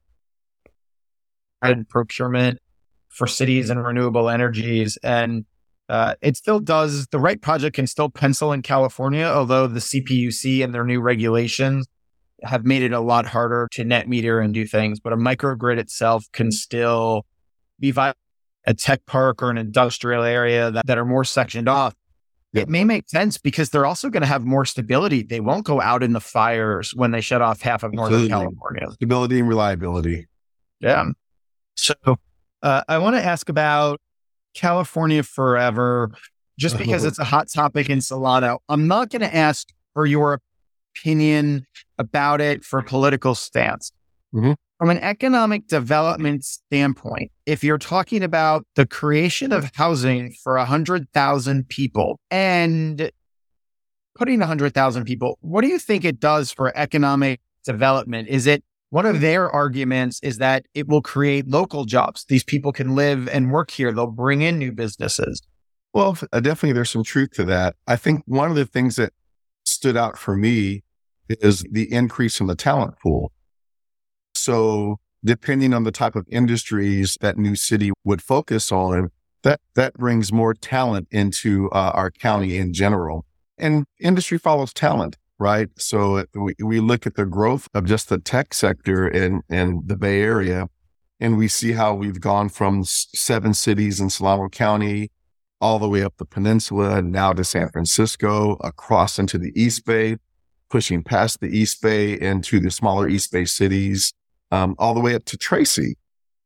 in 1.66 1.86
procurement 1.86 2.60
for 3.08 3.26
cities 3.26 3.72
and 3.72 3.84
renewable 3.84 4.30
energies. 4.30 5.00
And 5.02 5.46
uh, 5.90 6.14
it 6.22 6.38
still 6.38 6.60
does, 6.60 7.08
the 7.08 7.18
right 7.18 7.42
project 7.42 7.76
can 7.76 7.88
still 7.88 8.12
pencil 8.12 8.54
in 8.54 8.62
California, 8.62 9.26
although 9.26 9.66
the 9.66 9.80
CPUC 9.80 10.64
and 10.64 10.76
their 10.76 10.86
new 10.86 11.02
regulations 11.02 11.88
have 12.44 12.66
made 12.66 12.84
it 12.84 12.94
a 12.94 13.00
lot 13.00 13.26
harder 13.26 13.68
to 13.74 13.84
net 13.84 14.08
meter 14.08 14.40
and 14.40 14.54
do 14.54 14.66
things. 14.66 15.00
But 15.00 15.14
a 15.14 15.18
microgrid 15.18 15.78
itself 15.78 16.26
can 16.32 16.52
still 16.52 17.26
be 17.80 17.92
viable 17.92 18.18
a 18.66 18.74
tech 18.74 19.06
park 19.06 19.42
or 19.42 19.50
an 19.50 19.58
industrial 19.58 20.24
area 20.24 20.72
that, 20.72 20.86
that 20.86 20.98
are 20.98 21.06
more 21.06 21.24
sectioned 21.24 21.68
off, 21.68 21.96
yep. 22.54 22.64
it 22.64 22.70
may 22.70 22.84
make 22.84 23.10
sense 23.10 23.38
because 23.38 23.70
they're 23.70 23.86
also 23.86 24.10
going 24.10 24.22
to 24.22 24.28
have 24.28 24.46
more 24.46 24.66
stability. 24.66 25.24
They 25.24 25.40
won't 25.40 25.66
go 25.66 25.82
out 25.82 26.04
in 26.04 26.14
the 26.14 26.20
fires 26.20 26.94
when 26.94 27.12
they 27.12 27.22
shut 27.22 27.42
off 27.42 27.62
half 27.62 27.84
of 27.84 27.94
Northern 27.94 28.22
Absolutely. 28.22 28.30
California. 28.30 28.92
Stability 28.92 29.40
and 29.40 29.50
reliability. 29.50 30.28
Yeah. 30.80 31.06
So 31.76 31.96
uh, 32.62 32.84
I 32.88 32.98
want 33.00 33.16
to 33.16 33.24
ask 33.24 33.50
about 33.50 34.00
California 34.54 35.24
Forever, 35.24 36.12
just 36.58 36.78
because 36.78 37.04
it's 37.06 37.20
a 37.20 37.24
hot 37.24 37.48
topic 37.52 37.90
in 37.90 38.02
Solano. 38.02 38.60
I'm 38.70 38.88
not 38.88 39.10
going 39.10 39.22
to 39.22 39.36
ask 39.36 39.68
for 39.94 40.06
your 40.06 40.42
opinion 40.96 41.66
about 41.98 42.42
it 42.42 42.64
for 42.64 42.82
political 42.82 43.36
stance. 43.36 43.92
Mm-hmm. 44.34 44.54
From 44.78 44.90
an 44.90 45.00
economic 45.00 45.68
development 45.68 46.46
standpoint, 46.46 47.32
if 47.46 47.64
you're 47.64 47.78
talking 47.78 48.24
about 48.24 48.66
the 48.76 48.86
creation 48.86 49.52
of 49.52 49.72
housing 49.76 50.34
for 50.44 50.56
100,000 50.56 51.68
people 51.68 52.18
and 52.32 53.12
putting 54.16 54.40
100,000 54.40 55.04
people, 55.04 55.38
what 55.42 55.62
do 55.62 55.68
you 55.68 55.80
think 55.80 56.06
it 56.06 56.20
does 56.20 56.52
for 56.52 56.72
economic 56.78 57.42
development? 57.66 58.30
Is 58.30 58.48
it 58.48 58.64
one 58.90 59.06
of 59.06 59.22
their 59.22 59.50
arguments 59.52 60.20
is 60.24 60.40
that 60.40 60.66
it 60.74 60.88
will 60.88 61.02
create 61.02 61.48
local 61.48 61.86
jobs. 61.86 62.26
These 62.28 62.44
people 62.44 62.72
can 62.72 62.96
live 62.96 63.28
and 63.30 63.52
work 63.52 63.70
here. 63.70 63.92
They'll 63.92 64.08
bring 64.08 64.42
in 64.42 64.58
new 64.58 64.72
businesses. 64.72 65.42
Well, 65.94 66.18
uh, 66.34 66.40
definitely 66.40 66.74
there's 66.74 66.90
some 66.90 67.04
truth 67.04 67.32
to 67.34 67.46
that. 67.46 67.76
I 67.88 67.96
think 67.96 68.24
one 68.26 68.50
of 68.50 68.56
the 68.56 68.66
things 68.66 68.96
that 68.96 69.14
stood 69.70 69.98
out 69.98 70.18
for 70.18 70.36
me 70.36 70.84
is 71.30 71.66
the 71.72 71.92
increase 71.92 72.40
in 72.40 72.48
the 72.48 72.56
talent 72.56 73.00
pool. 73.00 73.32
So 74.36 74.98
depending 75.24 75.74
on 75.74 75.84
the 75.84 75.92
type 75.92 76.16
of 76.16 76.26
industries 76.30 77.18
that 77.22 77.38
new 77.38 77.56
city 77.56 77.92
would 78.04 78.22
focus 78.22 78.72
on, 78.72 79.10
that, 79.44 79.60
that 79.76 79.94
brings 79.94 80.34
more 80.34 80.54
talent 80.54 81.08
into 81.12 81.70
uh, 81.72 81.92
our 81.94 82.12
county 82.12 82.58
in 82.58 82.74
general. 82.74 83.26
And 83.58 83.86
industry 84.00 84.38
follows 84.38 84.74
talent, 84.74 85.18
right? 85.38 85.70
So 85.78 86.26
we, 86.34 86.56
we 86.64 86.80
look 86.80 87.06
at 87.06 87.16
the 87.16 87.26
growth 87.26 87.68
of 87.74 87.86
just 87.86 88.10
the 88.10 88.18
tech 88.18 88.54
sector 88.54 89.08
in, 89.08 89.42
in 89.50 89.84
the 89.86 89.96
Bay 89.96 90.22
Area, 90.22 90.68
and 91.20 91.38
we 91.38 91.48
see 91.48 91.74
how 91.74 91.94
we've 91.94 92.20
gone 92.20 92.50
from 92.50 92.84
seven 92.86 93.54
cities 93.54 94.00
in 94.00 94.10
Solano 94.10 94.50
County 94.50 95.12
all 95.62 95.80
the 95.80 95.90
way 95.90 96.04
up 96.04 96.16
the 96.18 96.26
peninsula, 96.26 97.02
now 97.02 97.34
to 97.34 97.44
San 97.44 97.70
Francisco, 97.70 98.58
across 98.62 99.20
into 99.20 99.38
the 99.38 99.52
East 99.56 99.86
Bay, 99.86 100.18
pushing 100.70 101.04
past 101.04 101.40
the 101.40 101.48
East 101.48 101.82
Bay 101.82 102.20
into 102.20 102.60
the 102.60 102.72
smaller 102.72 103.08
East 103.08 103.32
Bay 103.32 103.46
cities, 103.46 104.14
um, 104.52 104.76
all 104.80 104.94
the 104.94 105.00
way 105.00 105.16
up 105.16 105.26
to 105.26 105.38
Tracy. 105.38 105.98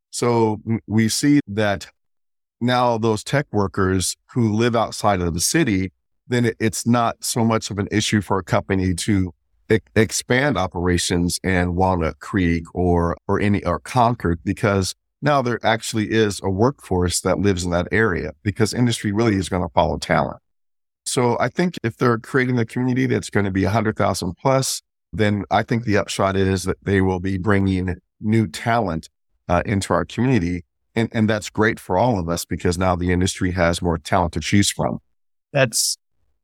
So 0.09 0.61
we 0.87 1.09
see 1.09 1.39
that 1.47 1.87
now 2.61 2.97
those 2.97 3.23
tech 3.23 3.45
workers 3.51 4.15
who 4.33 4.53
live 4.53 4.75
outside 4.75 5.21
of 5.21 5.33
the 5.33 5.39
city, 5.39 5.91
then 6.27 6.51
it's 6.59 6.87
not 6.87 7.23
so 7.23 7.43
much 7.43 7.69
of 7.69 7.79
an 7.79 7.87
issue 7.91 8.21
for 8.21 8.37
a 8.39 8.43
company 8.43 8.93
to 8.93 9.33
e- 9.71 9.79
expand 9.95 10.57
operations 10.57 11.39
in 11.43 11.75
Walnut 11.75 12.19
Creek 12.19 12.63
or, 12.73 13.17
or 13.27 13.39
any, 13.39 13.63
or 13.65 13.79
Concord 13.79 14.39
because 14.43 14.95
now 15.23 15.41
there 15.41 15.59
actually 15.63 16.11
is 16.11 16.41
a 16.43 16.49
workforce 16.49 17.21
that 17.21 17.39
lives 17.39 17.63
in 17.63 17.71
that 17.71 17.87
area 17.91 18.33
because 18.43 18.73
industry 18.73 19.13
really 19.13 19.35
is 19.35 19.47
going 19.47 19.63
to 19.63 19.69
follow 19.69 19.97
talent. 19.97 20.39
So 21.05 21.37
I 21.39 21.47
think 21.47 21.75
if 21.81 21.95
they're 21.97 22.19
creating 22.19 22.59
a 22.59 22.65
community 22.65 23.05
that's 23.05 23.29
going 23.29 23.45
to 23.45 23.51
be 23.51 23.63
a 23.63 23.69
hundred 23.69 23.95
thousand 23.95 24.35
plus, 24.35 24.81
then 25.13 25.45
I 25.49 25.63
think 25.63 25.85
the 25.85 25.97
upshot 25.97 26.35
is 26.35 26.63
that 26.63 26.77
they 26.83 26.99
will 26.99 27.21
be 27.21 27.37
bringing 27.37 27.95
new 28.19 28.47
talent 28.47 29.09
uh, 29.47 29.63
into 29.65 29.93
our 29.93 30.03
community. 30.03 30.65
And, 30.95 31.09
and 31.13 31.29
that's 31.29 31.49
great 31.49 31.79
for 31.79 31.97
all 31.97 32.19
of 32.19 32.27
us 32.27 32.43
because 32.43 32.77
now 32.77 32.95
the 32.95 33.11
industry 33.11 33.51
has 33.51 33.81
more 33.81 33.97
talent 33.97 34.33
to 34.33 34.41
choose 34.41 34.69
from. 34.69 34.99
That's, 35.53 35.97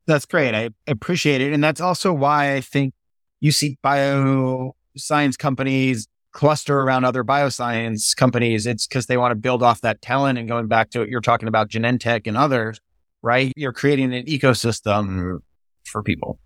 that's 0.06 0.24
great. 0.24 0.54
I 0.54 0.70
appreciate 0.86 1.42
it. 1.42 1.52
And 1.52 1.62
that's 1.62 1.80
also 1.80 2.12
why 2.12 2.54
I 2.54 2.60
think 2.62 2.94
you 3.40 3.52
see 3.52 3.78
bioscience 3.84 5.38
companies 5.38 6.08
cluster 6.32 6.80
around 6.80 7.04
other 7.04 7.24
bioscience 7.24 8.14
companies, 8.16 8.66
it's 8.66 8.86
because 8.86 9.06
they 9.06 9.16
want 9.16 9.32
to 9.32 9.36
build 9.36 9.62
off 9.62 9.80
that 9.80 10.00
talent. 10.02 10.38
And 10.38 10.48
going 10.48 10.68
back 10.68 10.90
to 10.90 11.00
what 11.00 11.08
you're 11.08 11.20
talking 11.20 11.48
about, 11.48 11.68
Genentech 11.68 12.26
and 12.26 12.36
others, 12.36 12.80
right? 13.22 13.52
You're 13.56 13.72
creating 13.72 14.14
an 14.14 14.24
ecosystem 14.26 15.40
for 15.84 16.02
people. 16.02 16.38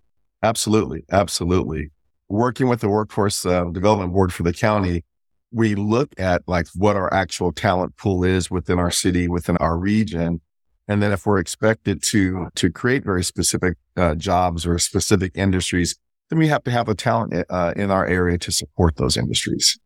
Absolutely. 0.43 1.05
Absolutely. 1.11 1.91
Working 2.29 2.69
with 2.69 2.81
the 2.81 2.89
workforce 2.89 3.45
uh, 3.47 3.65
development 3.65 4.13
board 4.13 4.33
for 4.33 4.43
the 4.43 4.53
county, 4.53 5.05
we 5.53 5.75
look 5.75 6.13
at 6.19 6.43
like 6.47 6.67
what 6.75 6.97
our 6.97 7.13
actual 7.13 7.53
talent 7.53 7.97
pool 7.97 8.25
is 8.25 8.51
within 8.51 8.79
our 8.79 8.91
city, 8.91 9.29
within 9.29 9.57
our 9.59 9.79
region. 9.79 10.41
And 10.89 11.03
then 11.03 11.13
if 11.13 11.25
we're 11.25 11.39
expected 11.39 12.03
to, 12.05 12.49
to 12.57 12.71
create 12.71 13.05
very 13.05 13.25
specific 13.25 13.79
uh, 13.97 14.17
jobs 14.17 14.67
or 14.67 14.79
specific 14.79 15.33
industries, 15.35 15.97
then 16.31 16.39
we 16.39 16.49
have 16.49 16.65
to 16.65 16.71
have 16.71 16.89
a 16.89 16.95
talent 16.95 17.35
uh, 17.51 17.73
in 17.77 17.91
our 17.91 18.07
area 18.07 18.39
to 18.39 18.53
support 18.53 18.97
those 18.97 19.17
industries. 19.17 19.79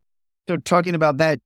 So 0.47 0.57
talking 0.57 0.95
about 0.95 1.17
that, 1.17 1.39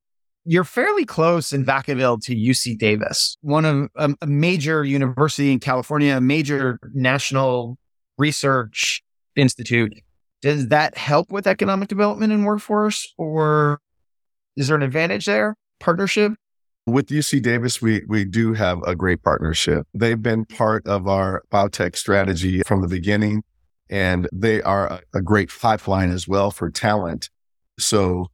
you're 0.45 0.63
fairly 0.63 1.05
close 1.05 1.53
in 1.53 1.65
Vacaville 1.65 2.21
to 2.23 2.35
UC 2.35 2.77
Davis, 2.77 3.37
one 3.41 3.65
of 3.65 3.89
a, 3.95 4.13
a 4.21 4.27
major 4.27 4.83
university 4.83 5.51
in 5.51 5.59
California, 5.59 6.17
a 6.17 6.21
major 6.21 6.79
national 6.93 7.77
research 8.17 9.01
institute. 9.35 9.93
Does 10.41 10.67
that 10.67 10.97
help 10.97 11.31
with 11.31 11.47
economic 11.47 11.87
development 11.87 12.33
and 12.33 12.45
workforce, 12.45 13.13
or 13.17 13.79
is 14.57 14.67
there 14.67 14.75
an 14.75 14.83
advantage 14.83 15.25
there? 15.25 15.55
Partnership? 15.79 16.33
With 16.85 17.07
UC 17.07 17.41
Davis, 17.41 17.81
we, 17.81 18.01
we 18.09 18.25
do 18.25 18.53
have 18.53 18.79
a 18.85 18.93
great 18.93 19.23
partnership. 19.23 19.87
They've 19.93 20.21
been 20.21 20.43
part 20.43 20.85
of 20.85 21.07
our 21.07 21.43
biotech 21.49 21.95
strategy 21.95 22.61
from 22.65 22.81
the 22.81 22.89
beginning, 22.89 23.43
and 23.93 24.27
they 24.33 24.59
are 24.63 24.99
a, 25.13 25.21
great 25.21 25.51
pipeline 25.61 26.09
as 26.09 26.27
well 26.27 26.49
for 26.49 26.71
talent. 26.71 27.29
So 27.77 28.25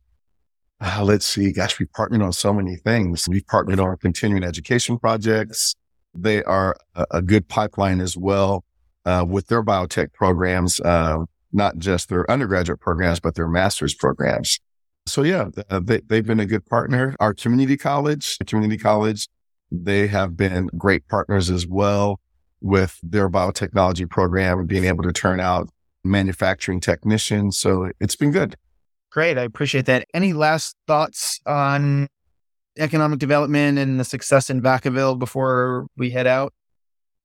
uh, 0.79 1.01
let's 1.03 1.25
see, 1.25 1.51
gosh, 1.51 1.77
we 1.79 1.85
partnered 1.85 2.21
on 2.21 2.31
so 2.31 2.53
many 2.53 2.77
things. 2.77 3.27
We 3.27 3.41
partnered 3.41 3.81
on 3.81 3.97
continuing 3.97 4.45
education 4.45 4.97
projects. 4.97 5.75
They 6.15 6.41
are 6.45 6.77
a, 6.95 7.05
a 7.11 7.21
good 7.21 7.49
pipeline 7.49 7.99
as 7.99 8.15
well 8.15 8.63
uh, 9.05 9.25
with 9.27 9.47
their 9.47 9.61
biotech 9.61 10.13
programs, 10.13 10.79
uh, 10.79 11.25
not 11.51 11.77
just 11.77 12.07
their 12.07 12.29
undergraduate 12.31 12.79
programs, 12.79 13.19
but 13.19 13.35
their 13.35 13.49
master's 13.49 13.93
programs. 13.93 14.61
So 15.07 15.23
yeah, 15.23 15.49
uh, 15.69 15.81
they, 15.83 15.99
they've 16.07 16.25
been 16.25 16.39
a 16.39 16.45
good 16.45 16.65
partner. 16.67 17.17
Our 17.19 17.33
community 17.33 17.75
college, 17.75 18.37
community 18.47 18.77
college, 18.77 19.27
they 19.73 20.07
have 20.07 20.37
been 20.37 20.69
great 20.77 21.05
partners 21.09 21.49
as 21.49 21.67
well 21.67 22.21
with 22.61 22.99
their 23.03 23.29
biotechnology 23.29 24.09
program, 24.09 24.59
and 24.59 24.67
being 24.67 24.85
able 24.85 25.03
to 25.03 25.13
turn 25.13 25.39
out 25.39 25.69
manufacturing 26.03 26.79
technicians. 26.79 27.57
So 27.57 27.91
it's 27.99 28.15
been 28.15 28.31
good. 28.31 28.55
Great. 29.11 29.37
I 29.37 29.43
appreciate 29.43 29.85
that. 29.85 30.05
Any 30.13 30.33
last 30.33 30.75
thoughts 30.87 31.39
on 31.45 32.07
economic 32.77 33.19
development 33.19 33.77
and 33.77 33.99
the 33.99 34.03
success 34.03 34.49
in 34.49 34.61
Vacaville 34.61 35.17
before 35.17 35.87
we 35.97 36.11
head 36.11 36.27
out? 36.27 36.53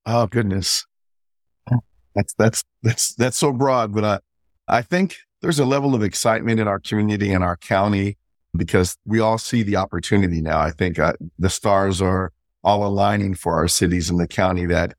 Oh 0.06 0.26
goodness. 0.26 0.86
That's 2.14 2.32
that's 2.34 2.64
that's 2.82 3.14
that's 3.14 3.36
so 3.36 3.52
broad, 3.52 3.92
but 3.92 4.04
I 4.04 4.18
I 4.68 4.82
think 4.82 5.16
there's 5.42 5.58
a 5.58 5.64
level 5.64 5.94
of 5.94 6.02
excitement 6.02 6.60
in 6.60 6.68
our 6.68 6.78
community 6.78 7.32
and 7.32 7.42
our 7.42 7.56
county 7.56 8.16
because 8.56 8.96
we 9.04 9.20
all 9.20 9.36
see 9.36 9.62
the 9.62 9.76
opportunity 9.76 10.40
now. 10.40 10.60
I 10.60 10.70
think 10.70 10.98
uh, 10.98 11.14
the 11.38 11.50
stars 11.50 12.00
are 12.00 12.32
all 12.62 12.86
aligning 12.86 13.34
for 13.34 13.54
our 13.54 13.68
cities 13.68 14.08
and 14.08 14.18
the 14.18 14.28
county 14.28 14.64
that 14.66 14.94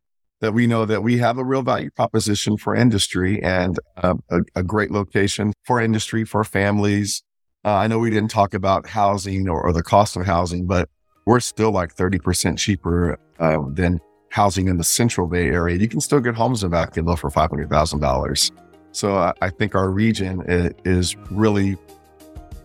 that 0.45 0.51
we 0.51 0.67
know 0.67 0.85
that 0.85 1.01
we 1.01 1.17
have 1.17 1.39
a 1.39 1.43
real 1.43 1.63
value 1.63 1.89
proposition 1.89 2.55
for 2.55 2.75
industry 2.75 3.41
and 3.41 3.79
uh, 3.97 4.13
a, 4.29 4.41
a, 4.55 4.61
great 4.61 4.91
location 4.91 5.51
for 5.63 5.81
industry 5.81 6.23
for 6.23 6.43
families. 6.43 7.23
Uh, 7.65 7.73
I 7.73 7.87
know 7.87 7.97
we 7.97 8.11
didn't 8.11 8.29
talk 8.29 8.53
about 8.53 8.87
housing 8.87 9.49
or, 9.49 9.59
or, 9.59 9.73
the 9.73 9.81
cost 9.81 10.15
of 10.15 10.23
housing, 10.27 10.67
but 10.67 10.87
we're 11.25 11.39
still 11.39 11.71
like 11.71 11.95
30% 11.95 12.59
cheaper 12.59 13.17
uh, 13.39 13.57
than 13.69 13.99
housing 14.29 14.67
in 14.67 14.77
the 14.77 14.83
central 14.83 15.25
Bay 15.25 15.47
Area. 15.47 15.77
You 15.77 15.87
can 15.87 15.99
still 15.99 16.19
get 16.19 16.35
homes 16.35 16.63
in 16.63 16.69
Vacaville 16.69 17.17
for 17.17 17.31
$500,000. 17.31 18.51
So 18.91 19.15
I, 19.17 19.33
I 19.41 19.49
think 19.49 19.73
our 19.73 19.89
region 19.89 20.43
is, 20.47 20.73
is 20.85 21.15
really 21.31 21.75